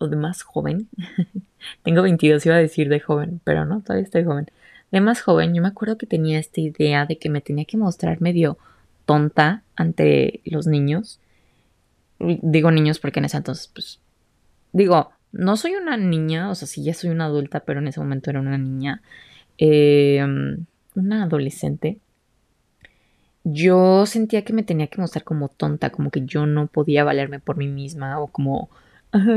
de 0.00 0.16
más 0.16 0.42
joven, 0.42 0.88
tengo 1.82 2.02
22, 2.02 2.46
iba 2.46 2.54
a 2.54 2.58
decir 2.58 2.88
de 2.88 3.00
joven, 3.00 3.40
pero 3.44 3.64
no, 3.64 3.82
todavía 3.82 4.04
estoy 4.04 4.24
joven, 4.24 4.46
de 4.90 5.00
más 5.00 5.20
joven, 5.20 5.54
yo 5.54 5.62
me 5.62 5.68
acuerdo 5.68 5.98
que 5.98 6.06
tenía 6.06 6.38
esta 6.38 6.60
idea 6.60 7.06
de 7.06 7.18
que 7.18 7.28
me 7.28 7.40
tenía 7.40 7.64
que 7.64 7.76
mostrar 7.76 8.20
medio 8.20 8.56
tonta 9.04 9.62
ante 9.74 10.40
los 10.44 10.66
niños. 10.66 11.20
Digo 12.18 12.70
niños 12.70 12.98
porque 12.98 13.18
en 13.18 13.26
ese 13.26 13.36
entonces, 13.36 13.68
pues, 13.72 14.00
digo, 14.72 15.10
no 15.32 15.56
soy 15.56 15.74
una 15.74 15.96
niña, 15.96 16.50
o 16.50 16.54
sea, 16.54 16.68
sí 16.68 16.82
ya 16.82 16.94
soy 16.94 17.10
una 17.10 17.26
adulta, 17.26 17.60
pero 17.60 17.80
en 17.80 17.88
ese 17.88 18.00
momento 18.00 18.30
era 18.30 18.40
una 18.40 18.58
niña. 18.58 19.02
Eh, 19.58 20.24
una 20.94 21.24
adolescente, 21.24 21.98
yo 23.48 24.06
sentía 24.06 24.42
que 24.42 24.52
me 24.52 24.64
tenía 24.64 24.88
que 24.88 25.00
mostrar 25.00 25.22
como 25.22 25.48
tonta, 25.48 25.90
como 25.90 26.10
que 26.10 26.22
yo 26.26 26.46
no 26.46 26.66
podía 26.66 27.04
valerme 27.04 27.38
por 27.38 27.56
mí 27.56 27.68
misma 27.68 28.18
o 28.18 28.26
como, 28.26 28.70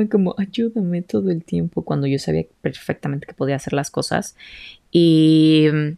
como 0.09 0.33
ayúdame 0.39 1.03
todo 1.03 1.29
el 1.29 1.43
tiempo 1.43 1.83
cuando 1.83 2.07
yo 2.07 2.17
sabía 2.17 2.45
perfectamente 2.61 3.27
que 3.27 3.35
podía 3.35 3.55
hacer 3.57 3.73
las 3.73 3.91
cosas. 3.91 4.35
Y 4.91 5.67
mm, 5.71 5.97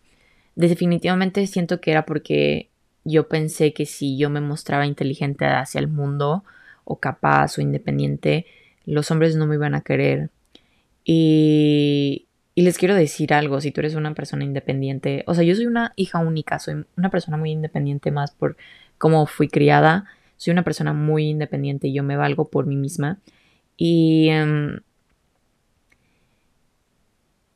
definitivamente 0.58 1.48
siento 1.48 1.80
que 1.80 1.92
era 1.92 2.06
porque 2.06 2.70
yo 3.06 3.30
pensé 3.30 3.72
que 3.72 3.86
si 3.86 4.18
yo 4.18 4.30
me 4.30 4.42
mostraba 4.42 4.86
inteligente 4.86 5.46
hacia 5.46 5.80
el 5.80 5.88
mundo 5.88 6.44
o 6.84 7.00
capaz 7.00 7.58
o 7.58 7.62
independiente, 7.62 8.46
los 8.86 9.10
hombres 9.10 9.38
no 9.38 9.48
me 9.48 9.56
iban 9.56 9.74
a 9.74 9.82
querer. 9.82 10.32
Y, 11.06 12.28
y 12.62 12.64
les 12.64 12.78
quiero 12.78 12.94
decir 12.94 13.34
algo, 13.34 13.60
si 13.60 13.72
tú 13.72 13.82
eres 13.82 13.96
una 13.96 14.14
persona 14.14 14.44
independiente, 14.44 15.24
o 15.26 15.34
sea, 15.34 15.44
yo 15.44 15.56
soy 15.56 15.66
una 15.66 15.94
hija 15.96 16.20
única, 16.20 16.60
soy 16.60 16.86
una 16.96 17.10
persona 17.10 17.36
muy 17.36 17.50
independiente 17.50 18.12
más 18.12 18.34
por 18.34 18.56
cómo 19.00 19.26
fui 19.26 19.48
criada, 19.48 20.06
soy 20.38 20.52
una 20.52 20.64
persona 20.64 20.94
muy 20.94 21.28
independiente 21.28 21.88
y 21.88 21.94
yo 21.94 22.04
me 22.04 22.18
valgo 22.18 22.50
por 22.50 22.68
mí 22.68 22.76
misma. 22.76 23.18
Y, 23.78 24.30
em, 24.30 24.82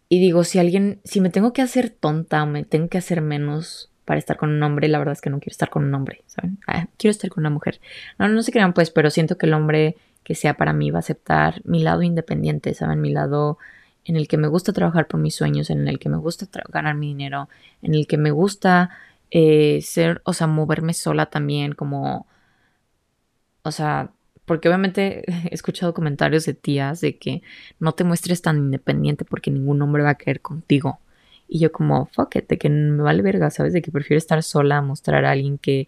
y 0.09 0.19
digo, 0.19 0.43
si 0.43 0.57
alguien, 0.57 1.01
si 1.03 1.21
me 1.21 1.29
tengo 1.29 1.53
que 1.53 1.61
hacer 1.61 1.91
tonta 1.91 2.41
o 2.41 2.47
me 2.47 2.63
tengo 2.63 2.89
que 2.89 2.97
hacer 2.97 3.21
menos 3.21 3.91
para 4.05 4.17
estar 4.17 4.37
con 4.37 4.49
un 4.49 4.63
hombre, 4.63 4.87
la 4.87 4.97
verdad 4.97 5.13
es 5.13 5.21
que 5.21 5.29
no 5.29 5.39
quiero 5.39 5.51
estar 5.51 5.69
con 5.69 5.83
un 5.83 5.93
hombre, 5.93 6.23
¿saben? 6.25 6.57
Ah, 6.65 6.87
quiero 6.97 7.11
estar 7.11 7.29
con 7.29 7.43
una 7.43 7.51
mujer. 7.51 7.79
No, 8.17 8.27
no 8.27 8.41
se 8.41 8.51
crean 8.51 8.73
pues, 8.73 8.89
pero 8.89 9.11
siento 9.11 9.37
que 9.37 9.45
el 9.45 9.53
hombre 9.53 9.97
que 10.23 10.33
sea 10.33 10.55
para 10.55 10.73
mí 10.73 10.89
va 10.89 10.97
a 10.97 11.01
aceptar 11.01 11.61
mi 11.63 11.83
lado 11.83 12.01
independiente, 12.01 12.73
¿saben? 12.73 13.01
Mi 13.01 13.11
lado 13.11 13.59
en 14.05 14.15
el 14.15 14.27
que 14.27 14.37
me 14.37 14.47
gusta 14.47 14.71
trabajar 14.71 15.07
por 15.07 15.19
mis 15.19 15.35
sueños, 15.35 15.69
en 15.69 15.87
el 15.87 15.99
que 15.99 16.09
me 16.09 16.17
gusta 16.17 16.47
ganar 16.69 16.95
mi 16.95 17.07
dinero, 17.07 17.49
en 17.81 17.95
el 17.95 18.07
que 18.07 18.17
me 18.17 18.31
gusta 18.31 18.91
eh, 19.31 19.81
ser, 19.81 20.21
o 20.25 20.33
sea, 20.33 20.47
moverme 20.47 20.93
sola 20.93 21.25
también, 21.27 21.73
como, 21.73 22.27
o 23.63 23.71
sea, 23.71 24.11
porque 24.45 24.69
obviamente 24.69 25.23
he 25.51 25.53
escuchado 25.53 25.93
comentarios 25.93 26.45
de 26.45 26.53
tías 26.53 27.01
de 27.01 27.17
que 27.17 27.41
no 27.79 27.93
te 27.93 28.03
muestres 28.03 28.41
tan 28.41 28.57
independiente 28.57 29.25
porque 29.25 29.51
ningún 29.51 29.81
hombre 29.81 30.03
va 30.03 30.11
a 30.11 30.15
querer 30.15 30.41
contigo. 30.41 30.99
Y 31.47 31.59
yo 31.59 31.71
como, 31.71 32.07
fuck 32.07 32.29
que 32.29 32.69
me 32.69 33.03
vale 33.03 33.21
verga, 33.21 33.51
¿sabes? 33.51 33.73
De 33.73 33.81
que 33.81 33.91
prefiero 33.91 34.17
estar 34.17 34.41
sola, 34.43 34.81
mostrar 34.81 35.25
a 35.25 35.31
alguien 35.31 35.57
que 35.57 35.87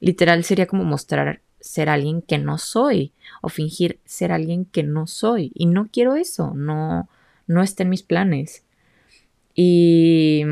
literal 0.00 0.44
sería 0.44 0.66
como 0.66 0.84
mostrar 0.84 1.40
ser 1.60 1.88
alguien 1.88 2.22
que 2.22 2.38
no 2.38 2.58
soy 2.58 3.12
o 3.42 3.48
fingir 3.48 4.00
ser 4.04 4.32
alguien 4.32 4.64
que 4.64 4.82
no 4.82 5.06
soy. 5.06 5.52
Y 5.54 5.66
no 5.66 5.88
quiero 5.90 6.16
eso, 6.16 6.52
no, 6.54 7.08
no 7.48 7.62
está 7.62 7.82
en 7.82 7.88
mis 7.88 8.04
planes. 8.04 8.64
Y, 9.54 10.44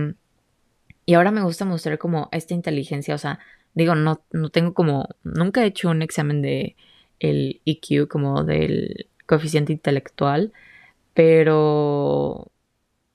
y 1.04 1.14
ahora 1.14 1.30
me 1.30 1.42
gusta 1.42 1.64
mostrar 1.64 1.98
como 1.98 2.28
esta 2.32 2.54
inteligencia, 2.54 3.14
o 3.14 3.18
sea, 3.18 3.38
digo, 3.74 3.94
no, 3.94 4.24
no 4.32 4.50
tengo 4.50 4.74
como, 4.74 5.08
nunca 5.22 5.62
he 5.62 5.66
hecho 5.66 5.90
un 5.90 6.02
examen 6.02 6.42
de 6.42 6.74
el 7.20 7.60
EQ, 7.64 8.08
como 8.08 8.42
del 8.42 9.08
coeficiente 9.26 9.72
intelectual, 9.72 10.52
pero 11.14 12.50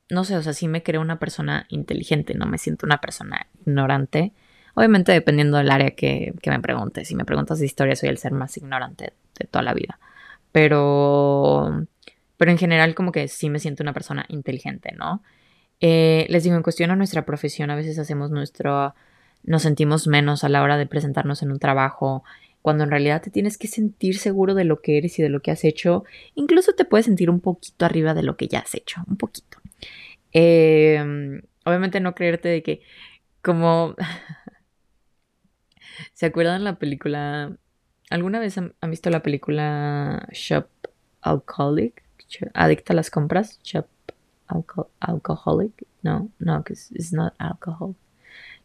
no 0.09 0.23
sé, 0.23 0.37
o 0.37 0.43
sea, 0.43 0.53
sí 0.53 0.67
me 0.67 0.83
creo 0.83 1.01
una 1.01 1.19
persona 1.19 1.65
inteligente, 1.69 2.35
no 2.35 2.45
me 2.45 2.57
siento 2.57 2.85
una 2.85 2.99
persona 2.99 3.47
ignorante. 3.65 4.33
Obviamente 4.73 5.11
dependiendo 5.11 5.57
del 5.57 5.71
área 5.71 5.91
que, 5.91 6.33
que 6.41 6.49
me 6.49 6.59
preguntes. 6.59 7.07
Si 7.07 7.15
me 7.15 7.25
preguntas 7.25 7.59
de 7.59 7.65
historia, 7.65 7.95
soy 7.95 8.09
el 8.09 8.17
ser 8.17 8.31
más 8.31 8.55
ignorante 8.57 9.13
de 9.39 9.45
toda 9.47 9.63
la 9.63 9.73
vida. 9.73 9.99
Pero 10.51 11.85
pero 12.41 12.49
en 12.49 12.57
general 12.57 12.95
como 12.95 13.11
que 13.11 13.27
sí 13.27 13.51
me 13.51 13.59
siento 13.59 13.83
una 13.83 13.93
persona 13.93 14.25
inteligente, 14.27 14.95
¿no? 14.97 15.21
Eh, 15.79 16.25
les 16.27 16.43
digo, 16.43 16.55
en 16.55 16.63
cuestión 16.63 16.89
a 16.89 16.95
nuestra 16.95 17.23
profesión, 17.23 17.69
a 17.69 17.75
veces 17.75 17.99
hacemos 17.99 18.31
nuestro, 18.31 18.95
nos 19.43 19.61
sentimos 19.61 20.07
menos 20.07 20.43
a 20.43 20.49
la 20.49 20.63
hora 20.63 20.77
de 20.77 20.87
presentarnos 20.87 21.43
en 21.43 21.51
un 21.51 21.59
trabajo, 21.59 22.23
cuando 22.63 22.83
en 22.83 22.89
realidad 22.89 23.21
te 23.21 23.29
tienes 23.29 23.59
que 23.59 23.67
sentir 23.67 24.17
seguro 24.17 24.55
de 24.55 24.63
lo 24.63 24.81
que 24.81 24.97
eres 24.97 25.19
y 25.19 25.21
de 25.21 25.29
lo 25.29 25.43
que 25.43 25.51
has 25.51 25.63
hecho, 25.63 26.03
incluso 26.33 26.73
te 26.73 26.83
puedes 26.83 27.05
sentir 27.05 27.29
un 27.29 27.41
poquito 27.41 27.85
arriba 27.85 28.15
de 28.15 28.23
lo 28.23 28.37
que 28.37 28.47
ya 28.47 28.61
has 28.61 28.73
hecho, 28.73 29.03
un 29.07 29.17
poquito. 29.17 29.59
Em, 30.31 31.43
obviamente 31.63 31.99
no 31.99 32.15
creerte 32.15 32.49
de 32.49 32.63
que 32.63 32.81
como... 33.43 33.95
¿Se 36.13 36.25
acuerdan 36.25 36.63
la 36.63 36.79
película? 36.79 37.55
¿Alguna 38.09 38.39
vez 38.39 38.57
han 38.57 38.73
visto 38.89 39.11
la 39.11 39.21
película 39.21 40.27
Shop 40.31 40.65
Alcoholic? 41.21 42.01
Adicta 42.53 42.93
a 42.93 42.95
las 42.95 43.09
compras, 43.09 43.59
shop 43.63 43.87
alcoholic. 44.99 45.85
No, 46.03 46.29
no, 46.39 46.63
it's 46.67 47.13
not 47.13 47.33
alcohol. 47.37 47.95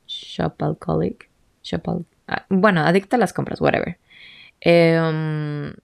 Shop 0.06 0.62
alcoholic. 0.62 1.30
Shop 1.62 1.82
ah, 2.28 2.46
bueno, 2.48 2.82
adicta 2.82 3.16
a 3.16 3.18
las 3.18 3.32
compras, 3.32 3.60
whatever. 3.60 3.98
Em, 4.60 5.74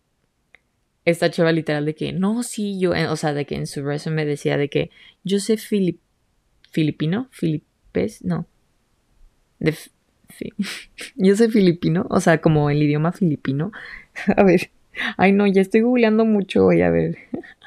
esta 1.04 1.30
chava 1.30 1.52
literal 1.52 1.84
de 1.84 1.94
que, 1.94 2.12
no, 2.12 2.42
sí, 2.42 2.78
yo, 2.78 2.92
o 3.10 3.16
sea, 3.16 3.34
de 3.34 3.44
que 3.44 3.56
en 3.56 3.66
su 3.66 3.82
resumen 3.82 4.26
decía 4.26 4.56
de 4.56 4.68
que 4.68 4.90
yo 5.24 5.40
sé 5.40 5.56
filipino, 5.56 7.28
filipes, 7.30 8.24
no. 8.24 8.46
Yo 11.14 11.36
sé 11.36 11.48
filipino, 11.50 12.06
o 12.10 12.20
sea, 12.20 12.40
como 12.40 12.70
el 12.70 12.82
idioma 12.82 13.12
filipino. 13.12 13.70
a 14.36 14.42
ver, 14.42 14.70
ay 15.16 15.32
no, 15.32 15.46
ya 15.46 15.60
estoy 15.60 15.82
googleando 15.82 16.24
mucho 16.24 16.66
hoy, 16.66 16.82
a 16.82 16.90
ver. 16.90 17.18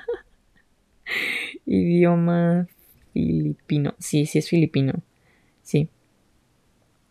Idioma 1.66 2.68
filipino. 3.14 3.96
Sí, 4.00 4.26
sí 4.26 4.40
es 4.40 4.50
filipino. 4.50 4.94
Sí. 5.62 5.90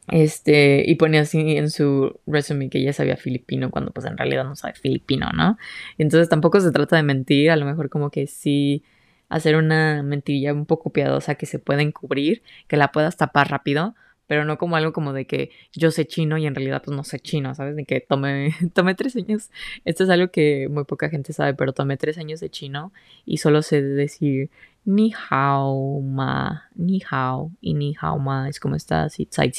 Este, 0.08 0.84
y 0.86 0.96
pone 0.96 1.18
así 1.18 1.56
en 1.56 1.70
su 1.70 2.20
resumen 2.26 2.68
que 2.68 2.82
ya 2.82 2.92
sabía 2.92 3.16
filipino 3.16 3.70
cuando 3.70 3.90
pues 3.90 4.06
en 4.06 4.18
realidad 4.18 4.44
no 4.44 4.54
sabe 4.54 4.74
filipino, 4.74 5.30
¿no? 5.34 5.56
Entonces 5.96 6.28
tampoco 6.28 6.60
se 6.60 6.72
trata 6.72 6.96
de 6.96 7.02
mentir, 7.02 7.50
a 7.50 7.56
lo 7.56 7.64
mejor 7.64 7.88
como 7.88 8.10
que 8.10 8.26
sí 8.26 8.82
hacer 9.30 9.56
una 9.56 10.02
mentirilla 10.02 10.52
un 10.52 10.66
poco 10.66 10.90
piadosa 10.90 11.36
que 11.36 11.46
se 11.46 11.58
pueda 11.58 11.82
encubrir, 11.82 12.42
que 12.68 12.76
la 12.76 12.92
puedas 12.92 13.16
tapar 13.16 13.50
rápido, 13.50 13.94
pero 14.26 14.44
no 14.44 14.58
como 14.58 14.76
algo 14.76 14.92
como 14.92 15.12
de 15.12 15.26
que 15.26 15.50
yo 15.72 15.90
sé 15.90 16.06
chino 16.06 16.38
y 16.38 16.46
en 16.46 16.54
realidad 16.54 16.82
pues 16.84 16.96
no 16.96 17.04
sé 17.04 17.20
chino, 17.20 17.54
¿sabes? 17.54 17.76
De 17.76 17.84
que 17.84 18.00
tomé, 18.00 18.54
tomé 18.74 18.94
tres 18.94 19.16
años, 19.16 19.50
esto 19.84 20.04
es 20.04 20.10
algo 20.10 20.28
que 20.28 20.68
muy 20.70 20.84
poca 20.84 21.08
gente 21.08 21.32
sabe, 21.32 21.54
pero 21.54 21.72
tomé 21.72 21.96
tres 21.96 22.18
años 22.18 22.40
de 22.40 22.50
chino 22.50 22.92
y 23.24 23.38
solo 23.38 23.62
sé 23.62 23.82
decir 23.82 24.50
ni 24.84 25.12
hao 25.30 26.00
ma, 26.00 26.68
ni 26.74 27.02
hao 27.10 27.50
y 27.60 27.74
ni 27.74 27.94
hao 28.00 28.18
ma 28.18 28.48
es 28.48 28.60
como 28.60 28.76
estás 28.76 29.18
y 29.20 29.26
tsai 29.26 29.52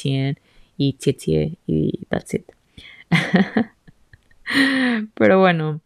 y 0.76 0.92
tie 0.94 1.58
y 1.66 2.06
that's 2.08 2.34
it. 2.34 2.52
pero 5.14 5.40
bueno, 5.40 5.80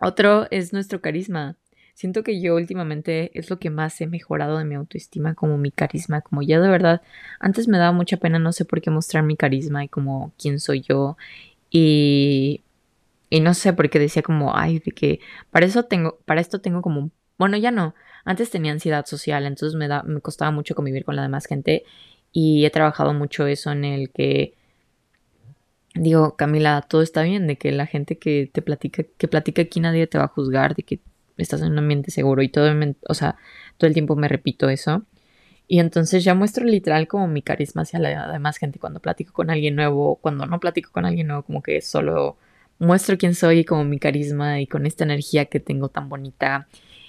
otro 0.00 0.46
es 0.50 0.72
nuestro 0.72 1.00
carisma. 1.00 1.56
Siento 1.98 2.22
que 2.22 2.40
yo 2.40 2.54
últimamente 2.54 3.32
es 3.36 3.50
lo 3.50 3.58
que 3.58 3.70
más 3.70 4.00
he 4.00 4.06
mejorado 4.06 4.56
de 4.58 4.64
mi 4.64 4.76
autoestima, 4.76 5.34
como 5.34 5.58
mi 5.58 5.72
carisma, 5.72 6.20
como 6.20 6.42
ya 6.42 6.60
de 6.60 6.68
verdad, 6.68 7.02
antes 7.40 7.66
me 7.66 7.76
daba 7.76 7.90
mucha 7.90 8.18
pena, 8.18 8.38
no 8.38 8.52
sé 8.52 8.64
por 8.64 8.80
qué 8.80 8.88
mostrar 8.88 9.24
mi 9.24 9.36
carisma 9.36 9.82
y 9.82 9.88
como 9.88 10.32
quién 10.38 10.60
soy 10.60 10.80
yo. 10.80 11.16
Y, 11.70 12.62
y 13.30 13.40
no 13.40 13.52
sé, 13.52 13.72
por 13.72 13.90
qué 13.90 13.98
decía 13.98 14.22
como, 14.22 14.56
ay, 14.56 14.78
de 14.78 14.92
que 14.92 15.18
para 15.50 15.66
eso 15.66 15.86
tengo, 15.86 16.20
para 16.24 16.40
esto 16.40 16.60
tengo 16.60 16.82
como, 16.82 17.10
bueno, 17.36 17.56
ya 17.56 17.72
no, 17.72 17.96
antes 18.24 18.48
tenía 18.50 18.70
ansiedad 18.70 19.04
social, 19.04 19.44
entonces 19.44 19.76
me, 19.76 19.88
da, 19.88 20.04
me 20.04 20.20
costaba 20.20 20.52
mucho 20.52 20.76
convivir 20.76 21.04
con 21.04 21.16
la 21.16 21.22
demás 21.22 21.46
gente 21.46 21.82
y 22.32 22.64
he 22.64 22.70
trabajado 22.70 23.12
mucho 23.12 23.48
eso 23.48 23.72
en 23.72 23.84
el 23.84 24.10
que 24.10 24.54
digo, 25.94 26.36
Camila, 26.36 26.80
todo 26.88 27.02
está 27.02 27.22
bien, 27.24 27.48
de 27.48 27.56
que 27.58 27.72
la 27.72 27.86
gente 27.86 28.18
que 28.18 28.48
te 28.52 28.62
platica, 28.62 29.02
que 29.02 29.26
platica 29.26 29.62
aquí 29.62 29.80
nadie 29.80 30.06
te 30.06 30.18
va 30.18 30.26
a 30.26 30.28
juzgar, 30.28 30.76
de 30.76 30.84
que 30.84 31.00
estás 31.42 31.62
en 31.62 31.72
un 31.72 31.78
ambiente 31.78 32.10
seguro 32.10 32.42
y 32.42 32.48
todo, 32.48 32.70
o 33.08 33.14
sea, 33.14 33.36
todo 33.76 33.88
el 33.88 33.94
tiempo 33.94 34.16
me 34.16 34.28
repito 34.28 34.68
eso. 34.68 35.04
Y 35.68 35.80
entonces 35.80 36.24
ya 36.24 36.34
muestro 36.34 36.64
literal 36.64 37.08
como 37.08 37.28
mi 37.28 37.42
carisma 37.42 37.82
hacia 37.82 37.98
la 37.98 38.32
demás 38.32 38.56
gente 38.56 38.78
cuando 38.78 39.00
platico 39.00 39.32
con 39.34 39.50
alguien 39.50 39.76
nuevo, 39.76 40.16
cuando 40.16 40.46
no 40.46 40.60
platico 40.60 40.90
con 40.92 41.04
alguien 41.04 41.26
nuevo, 41.28 41.42
como 41.42 41.62
que 41.62 41.82
solo 41.82 42.38
muestro 42.78 43.18
quién 43.18 43.34
soy 43.34 43.60
y 43.60 43.64
como 43.64 43.84
mi 43.84 43.98
carisma 43.98 44.60
y 44.60 44.66
con 44.66 44.86
esta 44.86 45.04
energía 45.04 45.46
que 45.46 45.60
tengo 45.60 45.90
tan 45.90 46.08
bonita. 46.08 46.68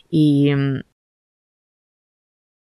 Y 0.10 0.54
mm, 0.56 0.82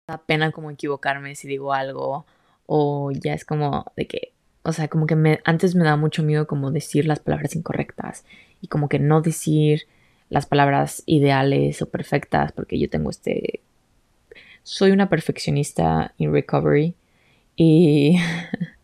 da 0.09 0.19
pena 0.19 0.53
como 0.53 0.71
equivocarme 0.71 1.35
si 1.35 1.49
digo 1.49 1.73
algo 1.75 2.27
o 2.67 3.11
ya 3.13 3.35
es 3.35 3.45
como 3.45 3.87
de 3.97 4.07
que, 4.07 4.33
o 4.63 4.73
sea, 4.73 4.89
como 4.89 5.07
que 5.07 5.17
me, 5.17 5.41
antes 5.45 5.75
me 5.75 5.85
da 5.85 5.97
mucho 5.97 6.23
miedo 6.23 6.47
como 6.47 6.71
decir 6.71 7.07
las 7.07 7.21
palabras 7.21 7.57
incorrectas 7.57 8.25
y 8.61 8.69
como 8.69 8.89
que 8.89 8.99
no 8.99 9.21
decir 9.21 9.89
las 10.29 10.47
palabras 10.47 11.03
ideales 11.07 11.83
o 11.83 11.89
perfectas, 11.89 12.53
porque 12.53 12.79
yo 12.79 12.89
tengo 12.89 13.11
este... 13.11 13.61
Soy 14.63 14.91
una 14.91 15.09
perfeccionista 15.09 16.13
in 16.19 16.33
recovery 16.33 16.95
y 17.57 18.19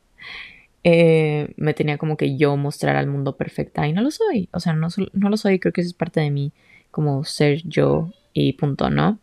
eh, 0.85 1.53
me 1.57 1.75
tenía 1.75 1.99
como 1.99 2.17
que 2.17 2.37
yo 2.37 2.57
mostrar 2.57 2.97
al 2.97 3.07
mundo 3.07 3.37
perfecta 3.37 3.87
y 3.87 3.93
no 3.93 4.03
lo 4.03 4.11
soy. 4.11 4.49
O 4.53 4.61
sea, 4.61 4.73
no, 4.73 4.89
no 5.13 5.29
lo 5.29 5.37
soy, 5.37 5.59
creo 5.59 5.73
que 5.73 5.83
eso 5.83 5.89
es 5.89 5.95
parte 5.95 6.21
de 6.21 6.31
mí, 6.31 6.53
como 6.91 7.25
ser 7.25 7.63
yo 7.65 8.13
y 8.33 8.55
punto, 8.55 8.91
¿no? 8.91 9.19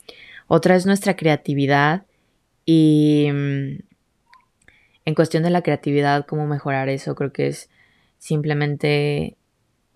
Otra 0.48 0.76
es 0.76 0.86
nuestra 0.86 1.16
creatividad 1.16 2.04
y 2.66 3.28
mm, 3.32 3.80
en 5.06 5.16
cuestión 5.16 5.44
de 5.44 5.50
la 5.50 5.62
creatividad, 5.62 6.26
cómo 6.26 6.48
mejorar 6.48 6.90
eso, 6.90 7.16
creo 7.16 7.32
que 7.34 7.48
es 7.48 7.70
simplemente 8.18 9.36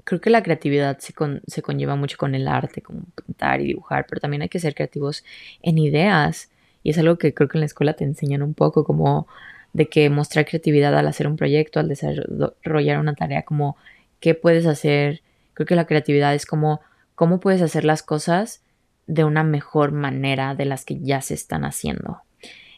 creo 0.05 0.21
que 0.21 0.29
la 0.29 0.43
creatividad 0.43 0.99
se, 0.99 1.13
se, 1.47 1.61
conlleva 1.61 1.95
mucho 1.95 2.17
con 2.17 2.35
el 2.35 2.47
arte, 2.47 2.81
como 2.81 3.01
pintar 3.25 3.59
y 3.59 3.65
dibujar, 3.65 4.05
pero 4.07 4.21
también 4.21 4.43
hay 4.43 4.49
que 4.49 4.59
ser 4.59 4.73
creativos 4.73 5.25
en 5.61 5.77
ideas 5.77 6.49
y 6.83 6.91
es 6.91 6.97
algo 6.99 7.17
que 7.17 7.33
creo 7.33 7.49
que 7.49 7.57
en 7.57 7.61
la 7.61 7.65
escuela 7.65 7.93
te 7.93 8.03
enseñan 8.03 8.43
un 8.43 8.53
poco 8.53 8.83
como 8.83 9.27
de 9.73 9.89
que 9.89 10.09
mostrar 10.09 10.45
creatividad 10.45 10.95
al 10.95 11.07
hacer 11.07 11.27
un 11.27 11.35
proyecto, 11.35 11.79
al 11.79 11.89
desarrollar 11.89 12.99
una 12.99 13.15
tarea, 13.15 13.41
como 13.41 13.75
qué 14.19 14.35
puedes 14.35 14.67
hacer. 14.67 15.21
Creo 15.55 15.65
que 15.65 15.75
la 15.75 15.87
creatividad 15.87 16.35
es 16.35 16.45
como 16.45 16.79
cómo 17.15 17.39
puedes 17.39 17.63
hacer 17.63 17.85
las 17.85 18.03
cosas 18.03 18.61
de 19.07 19.23
una 19.23 19.43
mejor 19.43 19.91
manera 19.91 20.53
de 20.53 20.65
las 20.65 20.85
que 20.85 20.99
ya 20.99 21.21
se 21.21 21.33
están 21.33 21.65
haciendo. 21.65 22.21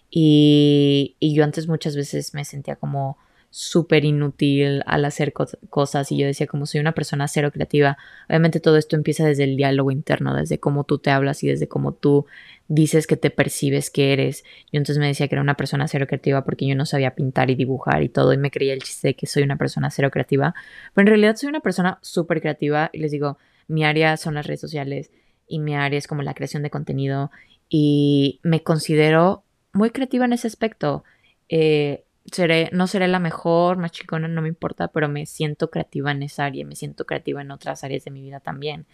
Y, 0.09 1.17
y 1.19 1.35
yo 1.35 1.43
antes 1.43 1.67
muchas 1.67 1.97
veces 1.97 2.33
me 2.33 2.45
sentía 2.45 2.77
como 2.77 3.17
súper 3.57 4.05
inútil 4.05 4.83
al 4.85 5.03
hacer 5.03 5.33
cosas 5.33 6.11
y 6.11 6.17
yo 6.19 6.27
decía 6.27 6.45
como 6.45 6.67
soy 6.67 6.79
una 6.79 6.91
persona 6.91 7.27
cero 7.27 7.51
creativa, 7.51 7.97
obviamente 8.29 8.59
todo 8.59 8.77
esto 8.77 8.95
empieza 8.95 9.25
desde 9.25 9.45
el 9.45 9.57
diálogo 9.57 9.89
interno, 9.89 10.35
desde 10.35 10.59
cómo 10.59 10.83
tú 10.83 10.99
te 10.99 11.09
hablas 11.09 11.43
y 11.43 11.47
desde 11.47 11.67
cómo 11.67 11.91
tú 11.91 12.27
dices 12.67 13.07
que 13.07 13.17
te 13.17 13.31
percibes 13.31 13.89
que 13.89 14.13
eres. 14.13 14.43
Yo 14.71 14.77
entonces 14.77 14.99
me 14.99 15.07
decía 15.07 15.27
que 15.27 15.33
era 15.33 15.41
una 15.41 15.55
persona 15.55 15.87
cero 15.87 16.05
creativa 16.05 16.43
porque 16.45 16.67
yo 16.67 16.75
no 16.75 16.85
sabía 16.85 17.15
pintar 17.15 17.49
y 17.49 17.55
dibujar 17.55 18.03
y 18.03 18.09
todo 18.09 18.31
y 18.31 18.37
me 18.37 18.51
creía 18.51 18.73
el 18.73 18.83
chiste 18.83 19.07
de 19.07 19.15
que 19.15 19.25
soy 19.25 19.41
una 19.41 19.55
persona 19.55 19.89
cero 19.89 20.11
creativa, 20.11 20.53
pero 20.93 21.07
en 21.07 21.07
realidad 21.07 21.35
soy 21.35 21.49
una 21.49 21.61
persona 21.61 21.97
súper 22.03 22.41
creativa 22.41 22.91
y 22.93 22.99
les 22.99 23.09
digo, 23.09 23.39
mi 23.67 23.85
área 23.85 24.17
son 24.17 24.35
las 24.35 24.45
redes 24.45 24.61
sociales 24.61 25.09
y 25.47 25.57
mi 25.57 25.75
área 25.75 25.97
es 25.97 26.05
como 26.05 26.21
la 26.21 26.35
creación 26.35 26.61
de 26.61 26.69
contenido 26.69 27.31
y 27.69 28.39
me 28.43 28.61
considero 28.61 29.45
muy 29.73 29.89
creativa 29.89 30.25
en 30.25 30.33
ese 30.33 30.45
aspecto. 30.45 31.03
Eh, 31.49 32.03
seré, 32.31 32.69
no 32.73 32.87
seré 32.87 33.07
la 33.07 33.19
mejor, 33.19 33.77
más 33.77 33.91
chicona, 33.91 34.27
no 34.27 34.41
me 34.41 34.49
importa, 34.49 34.89
pero 34.89 35.07
me 35.07 35.25
siento 35.25 35.69
creativa 35.69 36.11
en 36.11 36.23
esa 36.23 36.45
área, 36.45 36.65
me 36.65 36.75
siento 36.75 37.05
creativa 37.05 37.41
en 37.41 37.51
otras 37.51 37.83
áreas 37.83 38.03
de 38.03 38.11
mi 38.11 38.21
vida 38.21 38.39
también. 38.39 38.85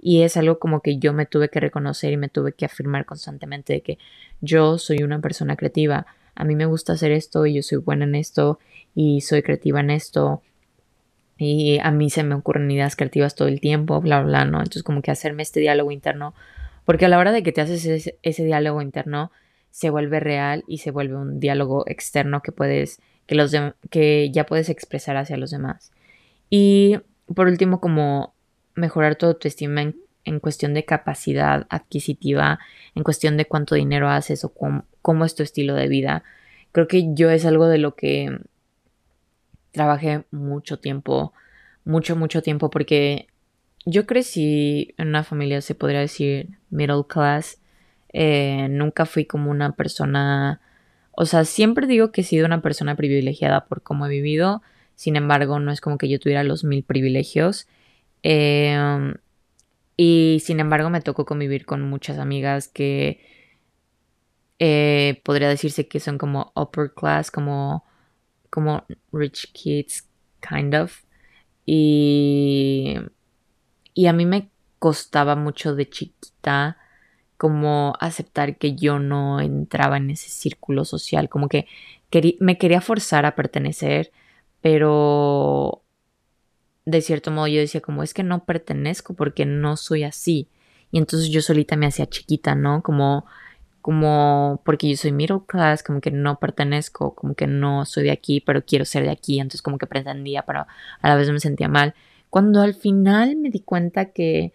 Y 0.00 0.22
es 0.22 0.36
algo 0.36 0.58
como 0.58 0.80
que 0.80 0.98
yo 0.98 1.12
me 1.12 1.26
tuve 1.26 1.48
que 1.48 1.60
reconocer 1.60 2.12
y 2.12 2.16
me 2.16 2.28
tuve 2.28 2.52
que 2.52 2.64
afirmar 2.64 3.04
constantemente 3.04 3.72
de 3.72 3.80
que 3.82 3.98
yo 4.40 4.78
soy 4.78 5.02
una 5.02 5.20
persona 5.20 5.56
creativa. 5.56 6.06
A 6.34 6.44
mí 6.44 6.56
me 6.56 6.66
gusta 6.66 6.94
hacer 6.94 7.12
esto 7.12 7.46
y 7.46 7.54
yo 7.54 7.62
soy 7.62 7.78
buena 7.78 8.04
en 8.04 8.14
esto 8.14 8.58
y 8.94 9.20
soy 9.20 9.42
creativa 9.42 9.80
en 9.80 9.90
esto. 9.90 10.42
Y 11.38 11.78
a 11.82 11.90
mí 11.90 12.10
se 12.10 12.24
me 12.24 12.34
ocurren 12.34 12.70
ideas 12.70 12.96
creativas 12.96 13.34
todo 13.34 13.48
el 13.48 13.60
tiempo, 13.60 14.00
bla, 14.00 14.22
bla, 14.22 14.44
¿no? 14.44 14.58
Entonces 14.58 14.82
como 14.82 15.02
que 15.02 15.10
hacerme 15.10 15.42
este 15.42 15.60
diálogo 15.60 15.90
interno, 15.90 16.34
porque 16.84 17.06
a 17.06 17.08
la 17.08 17.18
hora 17.18 17.32
de 17.32 17.42
que 17.42 17.52
te 17.52 17.60
haces 17.60 17.84
ese, 17.84 18.18
ese 18.22 18.44
diálogo 18.44 18.82
interno, 18.82 19.30
se 19.72 19.90
vuelve 19.90 20.20
real 20.20 20.64
y 20.68 20.78
se 20.78 20.90
vuelve 20.92 21.16
un 21.16 21.40
diálogo 21.40 21.84
externo 21.88 22.42
que 22.42 22.52
puedes, 22.52 23.00
que, 23.26 23.34
los 23.34 23.52
que 23.90 24.30
ya 24.30 24.44
puedes 24.46 24.68
expresar 24.68 25.16
hacia 25.16 25.38
los 25.38 25.50
demás. 25.50 25.92
Y 26.50 26.98
por 27.34 27.48
último, 27.48 27.80
como 27.80 28.34
mejorar 28.74 29.16
tu 29.16 29.26
autoestima 29.26 29.80
en, 29.80 29.96
en 30.24 30.40
cuestión 30.40 30.74
de 30.74 30.84
capacidad 30.84 31.66
adquisitiva, 31.70 32.60
en 32.94 33.02
cuestión 33.02 33.38
de 33.38 33.46
cuánto 33.46 33.74
dinero 33.74 34.10
haces 34.10 34.44
o 34.44 34.52
cómo, 34.52 34.84
cómo 35.00 35.24
es 35.24 35.34
tu 35.34 35.42
estilo 35.42 35.74
de 35.74 35.88
vida. 35.88 36.22
Creo 36.72 36.86
que 36.86 37.14
yo 37.14 37.30
es 37.30 37.46
algo 37.46 37.66
de 37.66 37.78
lo 37.78 37.94
que 37.94 38.38
trabajé 39.72 40.24
mucho 40.30 40.78
tiempo, 40.78 41.32
mucho, 41.86 42.14
mucho 42.14 42.42
tiempo, 42.42 42.68
porque 42.68 43.26
yo 43.86 44.04
crecí 44.04 44.94
en 44.98 45.08
una 45.08 45.24
familia, 45.24 45.62
se 45.62 45.74
podría 45.74 46.00
decir, 46.00 46.58
middle 46.68 47.04
class, 47.08 47.58
eh, 48.12 48.68
nunca 48.70 49.06
fui 49.06 49.24
como 49.24 49.50
una 49.50 49.72
persona, 49.72 50.60
o 51.12 51.26
sea, 51.26 51.44
siempre 51.44 51.86
digo 51.86 52.12
que 52.12 52.22
he 52.22 52.24
sido 52.24 52.46
una 52.46 52.62
persona 52.62 52.96
privilegiada 52.96 53.66
por 53.66 53.82
cómo 53.82 54.06
he 54.06 54.10
vivido, 54.10 54.62
sin 54.94 55.16
embargo, 55.16 55.58
no 55.58 55.72
es 55.72 55.80
como 55.80 55.98
que 55.98 56.08
yo 56.08 56.20
tuviera 56.20 56.44
los 56.44 56.64
mil 56.64 56.84
privilegios. 56.84 57.66
Em, 58.22 59.14
y 59.96 60.40
sin 60.44 60.60
embargo, 60.60 60.90
me 60.90 61.00
tocó 61.00 61.24
convivir 61.24 61.66
con 61.66 61.82
muchas 61.82 62.18
amigas 62.18 62.68
que 62.68 63.20
eh, 64.58 65.20
podría 65.24 65.48
decirse 65.48 65.88
que 65.88 66.00
son 66.00 66.18
como 66.18 66.52
upper 66.54 66.92
class, 66.94 67.30
como, 67.30 67.84
como 68.50 68.84
rich 69.12 69.52
kids, 69.52 70.08
kind 70.40 70.74
of. 70.74 71.02
Y, 71.66 72.96
y 73.94 74.06
a 74.06 74.12
mí 74.12 74.26
me 74.26 74.50
costaba 74.78 75.36
mucho 75.36 75.74
de 75.74 75.88
chiquita 75.88 76.76
como 77.42 77.94
aceptar 77.98 78.56
que 78.56 78.76
yo 78.76 79.00
no 79.00 79.40
entraba 79.40 79.96
en 79.96 80.10
ese 80.10 80.30
círculo 80.30 80.84
social, 80.84 81.28
como 81.28 81.48
que 81.48 81.66
me 82.38 82.56
quería 82.56 82.80
forzar 82.80 83.26
a 83.26 83.34
pertenecer, 83.34 84.12
pero 84.60 85.82
de 86.84 87.00
cierto 87.00 87.32
modo 87.32 87.48
yo 87.48 87.58
decía 87.58 87.80
como 87.80 88.04
es 88.04 88.14
que 88.14 88.22
no 88.22 88.44
pertenezco 88.44 89.14
porque 89.14 89.44
no 89.44 89.76
soy 89.76 90.04
así. 90.04 90.46
Y 90.92 90.98
entonces 90.98 91.30
yo 91.30 91.42
solita 91.42 91.74
me 91.74 91.86
hacía 91.86 92.08
chiquita, 92.08 92.54
¿no? 92.54 92.80
Como 92.80 93.24
como 93.80 94.62
porque 94.64 94.88
yo 94.88 94.96
soy 94.96 95.10
middle 95.10 95.40
class, 95.44 95.82
como 95.82 96.00
que 96.00 96.12
no 96.12 96.38
pertenezco, 96.38 97.16
como 97.16 97.34
que 97.34 97.48
no 97.48 97.84
soy 97.86 98.04
de 98.04 98.12
aquí, 98.12 98.40
pero 98.40 98.64
quiero 98.64 98.84
ser 98.84 99.02
de 99.02 99.10
aquí, 99.10 99.40
entonces 99.40 99.62
como 99.62 99.78
que 99.78 99.88
pretendía, 99.88 100.42
pero 100.42 100.60
a 101.00 101.08
la 101.08 101.16
vez 101.16 101.28
me 101.32 101.40
sentía 101.40 101.66
mal. 101.66 101.94
Cuando 102.30 102.62
al 102.62 102.74
final 102.74 103.34
me 103.34 103.50
di 103.50 103.58
cuenta 103.58 104.12
que 104.12 104.52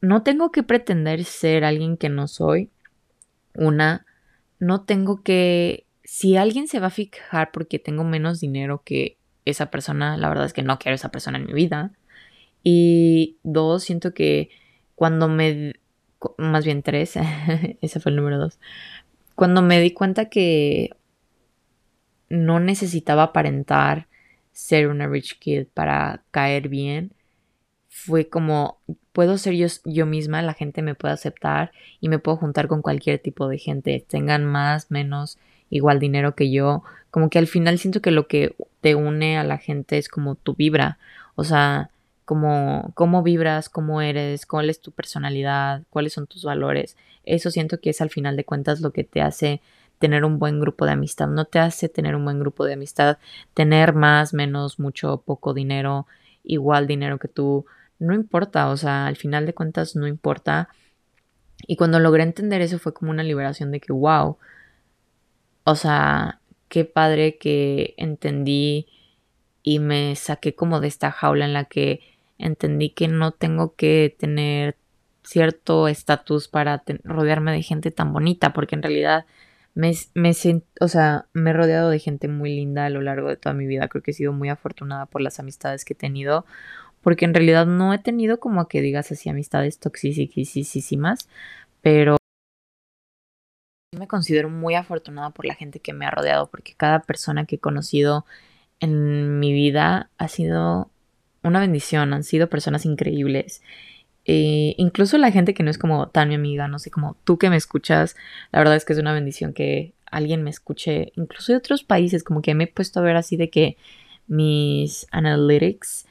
no 0.00 0.22
tengo 0.22 0.50
que 0.52 0.62
pretender 0.62 1.24
ser 1.24 1.64
alguien 1.64 1.96
que 1.96 2.08
no 2.08 2.28
soy. 2.28 2.70
Una, 3.54 4.06
no 4.58 4.82
tengo 4.84 5.22
que... 5.22 5.86
Si 6.04 6.36
alguien 6.36 6.68
se 6.68 6.78
va 6.78 6.88
a 6.88 6.90
fijar 6.90 7.50
porque 7.52 7.78
tengo 7.78 8.04
menos 8.04 8.40
dinero 8.40 8.82
que 8.84 9.18
esa 9.44 9.70
persona, 9.70 10.16
la 10.16 10.28
verdad 10.28 10.46
es 10.46 10.52
que 10.52 10.62
no 10.62 10.78
quiero 10.78 10.94
esa 10.94 11.10
persona 11.10 11.38
en 11.38 11.46
mi 11.46 11.52
vida. 11.52 11.92
Y 12.62 13.38
dos, 13.42 13.84
siento 13.84 14.14
que 14.14 14.50
cuando 14.94 15.28
me... 15.28 15.74
Más 16.38 16.64
bien 16.64 16.82
tres, 16.82 17.14
ese 17.80 18.00
fue 18.00 18.10
el 18.10 18.16
número 18.16 18.38
dos. 18.38 18.58
Cuando 19.34 19.62
me 19.62 19.80
di 19.80 19.92
cuenta 19.92 20.26
que 20.26 20.90
no 22.28 22.58
necesitaba 22.58 23.24
aparentar 23.24 24.08
ser 24.52 24.88
una 24.88 25.06
rich 25.06 25.38
kid 25.38 25.66
para 25.74 26.24
caer 26.30 26.68
bien, 26.68 27.12
fue 28.04 28.28
como 28.28 28.78
puedo 29.12 29.38
ser 29.38 29.54
yo, 29.54 29.66
yo 29.84 30.04
misma, 30.04 30.42
la 30.42 30.52
gente 30.52 30.82
me 30.82 30.94
puede 30.94 31.14
aceptar 31.14 31.72
y 31.98 32.10
me 32.10 32.18
puedo 32.18 32.36
juntar 32.36 32.68
con 32.68 32.82
cualquier 32.82 33.18
tipo 33.18 33.48
de 33.48 33.58
gente, 33.58 34.04
tengan 34.06 34.44
más, 34.44 34.90
menos, 34.90 35.38
igual 35.70 35.98
dinero 35.98 36.34
que 36.34 36.50
yo, 36.50 36.82
como 37.10 37.30
que 37.30 37.38
al 37.38 37.46
final 37.46 37.78
siento 37.78 38.02
que 38.02 38.10
lo 38.10 38.28
que 38.28 38.54
te 38.82 38.94
une 38.94 39.38
a 39.38 39.44
la 39.44 39.56
gente 39.56 39.96
es 39.96 40.10
como 40.10 40.34
tu 40.34 40.54
vibra, 40.54 40.98
o 41.36 41.44
sea, 41.44 41.90
como 42.26 42.92
cómo 42.94 43.22
vibras, 43.22 43.70
cómo 43.70 44.02
eres, 44.02 44.44
cuál 44.44 44.68
es 44.68 44.80
tu 44.80 44.92
personalidad, 44.92 45.82
cuáles 45.88 46.12
son 46.12 46.26
tus 46.26 46.44
valores. 46.44 46.96
Eso 47.24 47.50
siento 47.50 47.80
que 47.80 47.90
es 47.90 48.02
al 48.02 48.10
final 48.10 48.36
de 48.36 48.44
cuentas 48.44 48.82
lo 48.82 48.90
que 48.90 49.04
te 49.04 49.22
hace 49.22 49.62
tener 49.98 50.24
un 50.24 50.38
buen 50.38 50.60
grupo 50.60 50.84
de 50.84 50.92
amistad. 50.92 51.28
No 51.28 51.46
te 51.46 51.60
hace 51.60 51.88
tener 51.88 52.14
un 52.14 52.24
buen 52.24 52.38
grupo 52.38 52.66
de 52.66 52.74
amistad, 52.74 53.18
tener 53.54 53.94
más, 53.94 54.34
menos, 54.34 54.78
mucho, 54.78 55.22
poco 55.24 55.54
dinero, 55.54 56.06
igual 56.44 56.86
dinero 56.86 57.18
que 57.18 57.28
tú 57.28 57.64
no 57.98 58.14
importa, 58.14 58.68
o 58.68 58.76
sea, 58.76 59.06
al 59.06 59.16
final 59.16 59.46
de 59.46 59.54
cuentas 59.54 59.96
no 59.96 60.06
importa. 60.06 60.68
Y 61.66 61.76
cuando 61.76 61.98
logré 61.98 62.22
entender 62.22 62.60
eso 62.60 62.78
fue 62.78 62.94
como 62.94 63.10
una 63.10 63.22
liberación 63.22 63.70
de 63.70 63.80
que, 63.80 63.92
wow, 63.92 64.38
o 65.64 65.74
sea, 65.74 66.40
qué 66.68 66.84
padre 66.84 67.38
que 67.38 67.94
entendí 67.96 68.86
y 69.62 69.78
me 69.78 70.14
saqué 70.16 70.54
como 70.54 70.80
de 70.80 70.88
esta 70.88 71.10
jaula 71.10 71.44
en 71.44 71.52
la 71.52 71.64
que 71.64 72.00
entendí 72.38 72.90
que 72.90 73.08
no 73.08 73.32
tengo 73.32 73.74
que 73.74 74.14
tener 74.18 74.76
cierto 75.24 75.88
estatus 75.88 76.48
para 76.48 76.84
rodearme 77.02 77.52
de 77.52 77.62
gente 77.62 77.90
tan 77.90 78.12
bonita, 78.12 78.52
porque 78.52 78.76
en 78.76 78.82
realidad 78.82 79.26
me, 79.74 79.92
me, 80.14 80.32
o 80.80 80.88
sea, 80.88 81.26
me 81.32 81.50
he 81.50 81.52
rodeado 81.52 81.90
de 81.90 81.98
gente 81.98 82.28
muy 82.28 82.54
linda 82.54 82.86
a 82.86 82.90
lo 82.90 83.02
largo 83.02 83.28
de 83.28 83.36
toda 83.36 83.54
mi 83.54 83.66
vida. 83.66 83.88
Creo 83.88 84.02
que 84.02 84.12
he 84.12 84.14
sido 84.14 84.32
muy 84.32 84.48
afortunada 84.48 85.06
por 85.06 85.20
las 85.20 85.38
amistades 85.38 85.84
que 85.84 85.92
he 85.92 85.96
tenido 85.96 86.46
porque 87.06 87.24
en 87.24 87.34
realidad 87.34 87.66
no 87.66 87.94
he 87.94 87.98
tenido 87.98 88.40
como 88.40 88.66
que 88.66 88.80
digas 88.80 89.12
así 89.12 89.28
amistades 89.28 89.78
toxicísimas, 89.78 91.28
pero 91.80 92.16
me 93.96 94.08
considero 94.08 94.50
muy 94.50 94.74
afortunada 94.74 95.30
por 95.30 95.46
la 95.46 95.54
gente 95.54 95.78
que 95.78 95.92
me 95.92 96.04
ha 96.04 96.10
rodeado, 96.10 96.48
porque 96.50 96.74
cada 96.76 97.02
persona 97.02 97.46
que 97.46 97.54
he 97.54 97.58
conocido 97.60 98.26
en 98.80 99.38
mi 99.38 99.52
vida 99.52 100.10
ha 100.18 100.26
sido 100.26 100.90
una 101.44 101.60
bendición, 101.60 102.12
han 102.12 102.24
sido 102.24 102.48
personas 102.48 102.84
increíbles. 102.84 103.62
E 104.24 104.74
incluso 104.76 105.16
la 105.16 105.30
gente 105.30 105.54
que 105.54 105.62
no 105.62 105.70
es 105.70 105.78
como 105.78 106.08
tan 106.08 106.30
mi 106.30 106.34
amiga, 106.34 106.66
no 106.66 106.80
sé, 106.80 106.90
como 106.90 107.16
tú 107.22 107.38
que 107.38 107.50
me 107.50 107.56
escuchas, 107.56 108.16
la 108.50 108.58
verdad 108.58 108.74
es 108.74 108.84
que 108.84 108.94
es 108.94 108.98
una 108.98 109.12
bendición 109.12 109.52
que 109.52 109.94
alguien 110.10 110.42
me 110.42 110.50
escuche, 110.50 111.12
incluso 111.14 111.52
de 111.52 111.58
otros 111.58 111.84
países, 111.84 112.24
como 112.24 112.42
que 112.42 112.56
me 112.56 112.64
he 112.64 112.66
puesto 112.66 112.98
a 112.98 113.04
ver 113.04 113.14
así 113.14 113.36
de 113.36 113.48
que 113.48 113.76
mis 114.26 115.06
analytics 115.12 116.06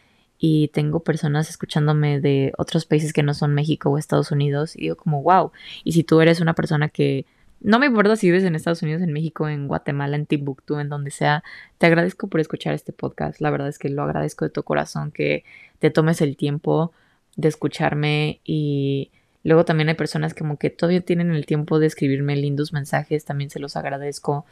y 0.47 0.67
tengo 0.67 0.99
personas 0.99 1.49
escuchándome 1.49 2.21
de 2.21 2.53
otros 2.59 2.85
países 2.85 3.13
que 3.13 3.23
no 3.23 3.33
son 3.33 3.55
México 3.55 3.89
o 3.89 3.97
Estados 3.97 4.31
Unidos 4.31 4.75
y 4.75 4.81
digo 4.81 4.95
como, 4.95 5.23
wow, 5.23 5.51
y 5.83 5.93
si 5.93 6.03
tú 6.03 6.21
eres 6.21 6.39
una 6.39 6.53
persona 6.53 6.87
que 6.89 7.25
no 7.61 7.79
me 7.79 7.87
importa 7.87 8.15
si 8.15 8.27
vives 8.27 8.43
en 8.43 8.53
Estados 8.53 8.83
Unidos, 8.83 9.01
en 9.01 9.11
México, 9.11 9.49
en 9.49 9.67
Guatemala, 9.67 10.15
en 10.15 10.27
Timbuktu, 10.27 10.77
en 10.77 10.87
donde 10.87 11.09
sea, 11.09 11.43
te 11.79 11.87
agradezco 11.87 12.27
por 12.27 12.41
escuchar 12.41 12.75
este 12.75 12.93
podcast, 12.93 13.41
la 13.41 13.49
verdad 13.49 13.69
es 13.69 13.79
que 13.79 13.89
lo 13.89 14.03
agradezco 14.03 14.45
de 14.45 14.51
tu 14.51 14.61
corazón 14.61 15.09
que 15.09 15.43
te 15.79 15.89
tomes 15.89 16.21
el 16.21 16.37
tiempo 16.37 16.91
de 17.35 17.47
escucharme 17.47 18.39
y 18.43 19.09
Luego 19.43 19.63
también 19.63 19.89
hay 19.89 19.95
personas 19.95 20.33
como 20.33 20.57
que 20.57 20.71
todavía 20.71 21.01
tienen 21.01 21.29
el 21.29 21.45
tiempo 21.45 21.77
de 21.77 21.85
escribirme 21.85 22.35
lindos 22.35 22.73
mensajes, 22.73 23.25
también 23.25 23.51
se 23.51 23.59
los 23.59 23.75
agradezco. 23.75 24.43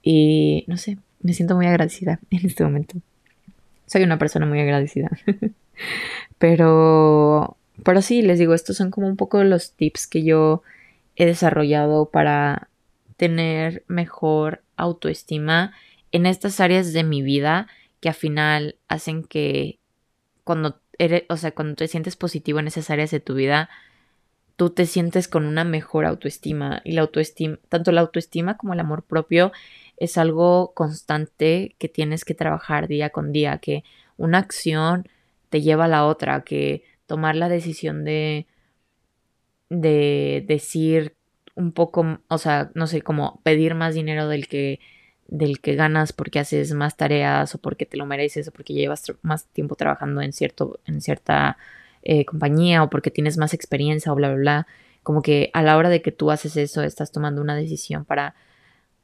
Y 0.00 0.64
no 0.68 0.76
sé, 0.76 0.96
me 1.20 1.32
siento 1.32 1.56
muy 1.56 1.66
agradecida 1.66 2.20
en 2.30 2.46
este 2.46 2.62
momento. 2.62 3.02
Soy 3.92 4.04
una 4.04 4.18
persona 4.18 4.46
muy 4.46 4.58
agradecida. 4.58 5.10
pero, 6.38 7.58
pero 7.84 8.00
sí, 8.00 8.22
les 8.22 8.38
digo, 8.38 8.54
estos 8.54 8.78
son 8.78 8.90
como 8.90 9.06
un 9.06 9.18
poco 9.18 9.44
los 9.44 9.74
tips 9.74 10.06
que 10.06 10.24
yo 10.24 10.62
he 11.14 11.26
desarrollado 11.26 12.06
para 12.06 12.70
tener 13.18 13.84
mejor 13.88 14.62
autoestima 14.76 15.74
en 16.10 16.24
estas 16.24 16.58
áreas 16.58 16.94
de 16.94 17.04
mi 17.04 17.20
vida 17.20 17.66
que 18.00 18.08
al 18.08 18.14
final 18.14 18.76
hacen 18.88 19.24
que 19.24 19.78
cuando 20.42 20.80
eres, 20.96 21.24
o 21.28 21.36
sea, 21.36 21.50
cuando 21.50 21.74
te 21.74 21.86
sientes 21.86 22.16
positivo 22.16 22.60
en 22.60 22.68
esas 22.68 22.88
áreas 22.88 23.10
de 23.10 23.20
tu 23.20 23.34
vida, 23.34 23.68
tú 24.56 24.70
te 24.70 24.86
sientes 24.86 25.28
con 25.28 25.44
una 25.44 25.64
mejor 25.64 26.06
autoestima 26.06 26.80
y 26.82 26.92
la 26.92 27.02
autoestima, 27.02 27.58
tanto 27.68 27.92
la 27.92 28.00
autoestima 28.00 28.56
como 28.56 28.72
el 28.72 28.80
amor 28.80 29.02
propio 29.02 29.52
es 29.96 30.18
algo 30.18 30.72
constante 30.74 31.76
que 31.78 31.88
tienes 31.88 32.24
que 32.24 32.34
trabajar 32.34 32.88
día 32.88 33.10
con 33.10 33.32
día, 33.32 33.58
que 33.58 33.84
una 34.16 34.38
acción 34.38 35.08
te 35.50 35.62
lleva 35.62 35.86
a 35.86 35.88
la 35.88 36.06
otra, 36.06 36.42
que 36.42 36.84
tomar 37.06 37.36
la 37.36 37.48
decisión 37.48 38.04
de 38.04 38.46
de 39.70 40.44
decir 40.46 41.16
un 41.54 41.72
poco, 41.72 42.18
o 42.28 42.38
sea, 42.38 42.70
no 42.74 42.86
sé, 42.86 43.02
como 43.02 43.40
pedir 43.42 43.74
más 43.74 43.94
dinero 43.94 44.28
del 44.28 44.48
que 44.48 44.80
del 45.28 45.60
que 45.60 45.74
ganas 45.76 46.12
porque 46.12 46.40
haces 46.40 46.74
más 46.74 46.96
tareas 46.96 47.54
o 47.54 47.58
porque 47.58 47.86
te 47.86 47.96
lo 47.96 48.04
mereces 48.06 48.48
o 48.48 48.52
porque 48.52 48.74
llevas 48.74 49.04
más 49.22 49.46
tiempo 49.46 49.76
trabajando 49.76 50.20
en 50.20 50.32
cierto 50.34 50.80
en 50.86 51.00
cierta 51.00 51.56
eh, 52.02 52.24
compañía 52.26 52.82
o 52.82 52.90
porque 52.90 53.10
tienes 53.10 53.38
más 53.38 53.54
experiencia 53.54 54.12
o 54.12 54.14
bla, 54.14 54.28
bla, 54.28 54.38
bla. 54.38 54.66
Como 55.02 55.22
que 55.22 55.50
a 55.54 55.62
la 55.62 55.76
hora 55.76 55.88
de 55.88 56.02
que 56.02 56.12
tú 56.12 56.30
haces 56.30 56.56
eso, 56.56 56.82
estás 56.82 57.12
tomando 57.12 57.40
una 57.40 57.56
decisión 57.56 58.04
para, 58.04 58.34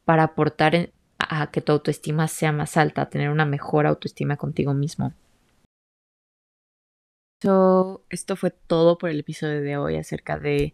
para 0.09 0.23
aportar 0.23 0.89
a 1.19 1.51
que 1.51 1.61
tu 1.61 1.73
autoestima 1.73 2.29
sea 2.29 2.51
más 2.51 2.79
alta, 2.79 3.11
tener 3.11 3.29
una 3.29 3.45
mejor 3.45 3.87
autoestima 3.87 4.39
contigo 4.39 4.73
mismo. 4.73 5.13
So, 7.43 8.01
esto 8.09 8.35
fue 8.35 8.51
todo 8.51 8.97
por 8.97 9.11
el 9.11 9.21
episodio 9.21 9.61
de 9.61 9.77
hoy 9.77 9.97
acerca 9.97 10.39
de 10.39 10.73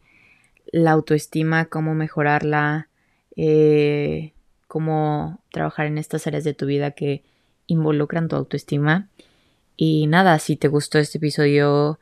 la 0.70 0.92
autoestima, 0.92 1.64
cómo 1.64 1.96
mejorarla, 1.96 2.88
eh, 3.34 4.34
cómo 4.68 5.40
trabajar 5.50 5.86
en 5.86 5.98
estas 5.98 6.28
áreas 6.28 6.44
de 6.44 6.54
tu 6.54 6.66
vida 6.66 6.92
que 6.92 7.24
involucran 7.66 8.28
tu 8.28 8.36
autoestima. 8.36 9.08
Y 9.76 10.06
nada, 10.06 10.38
si 10.38 10.54
te 10.54 10.68
gustó 10.68 11.00
este 11.00 11.18
episodio, 11.18 11.98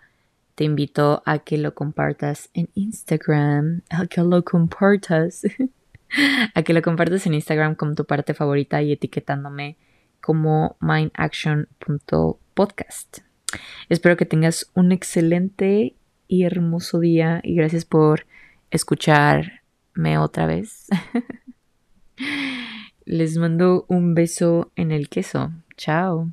te 0.54 0.64
invito 0.64 1.22
a 1.24 1.38
que 1.38 1.56
lo 1.56 1.72
compartas 1.74 2.50
en 2.52 2.68
Instagram, 2.74 3.80
a 3.88 4.06
que 4.06 4.20
lo 4.20 4.44
compartas, 4.44 5.44
a 6.54 6.62
que 6.62 6.72
lo 6.72 6.82
compartas 6.82 7.26
en 7.26 7.34
Instagram 7.34 7.74
como 7.74 7.94
tu 7.94 8.04
parte 8.04 8.34
favorita 8.34 8.82
y 8.82 8.92
etiquetándome 8.92 9.76
como 10.20 10.76
mindaction.podcast. 10.80 13.18
Espero 13.88 14.16
que 14.16 14.24
tengas 14.24 14.70
un 14.74 14.92
excelente 14.92 15.96
y 16.28 16.44
hermoso 16.44 17.00
día 17.00 17.40
y 17.42 17.54
gracias 17.54 17.84
por 17.84 18.26
escucharme 18.70 20.18
otra 20.18 20.46
vez. 20.46 20.86
Les 23.04 23.36
mando 23.36 23.84
un 23.88 24.14
beso 24.14 24.70
en 24.76 24.92
el 24.92 25.08
queso. 25.08 25.50
Chao. 25.76 26.30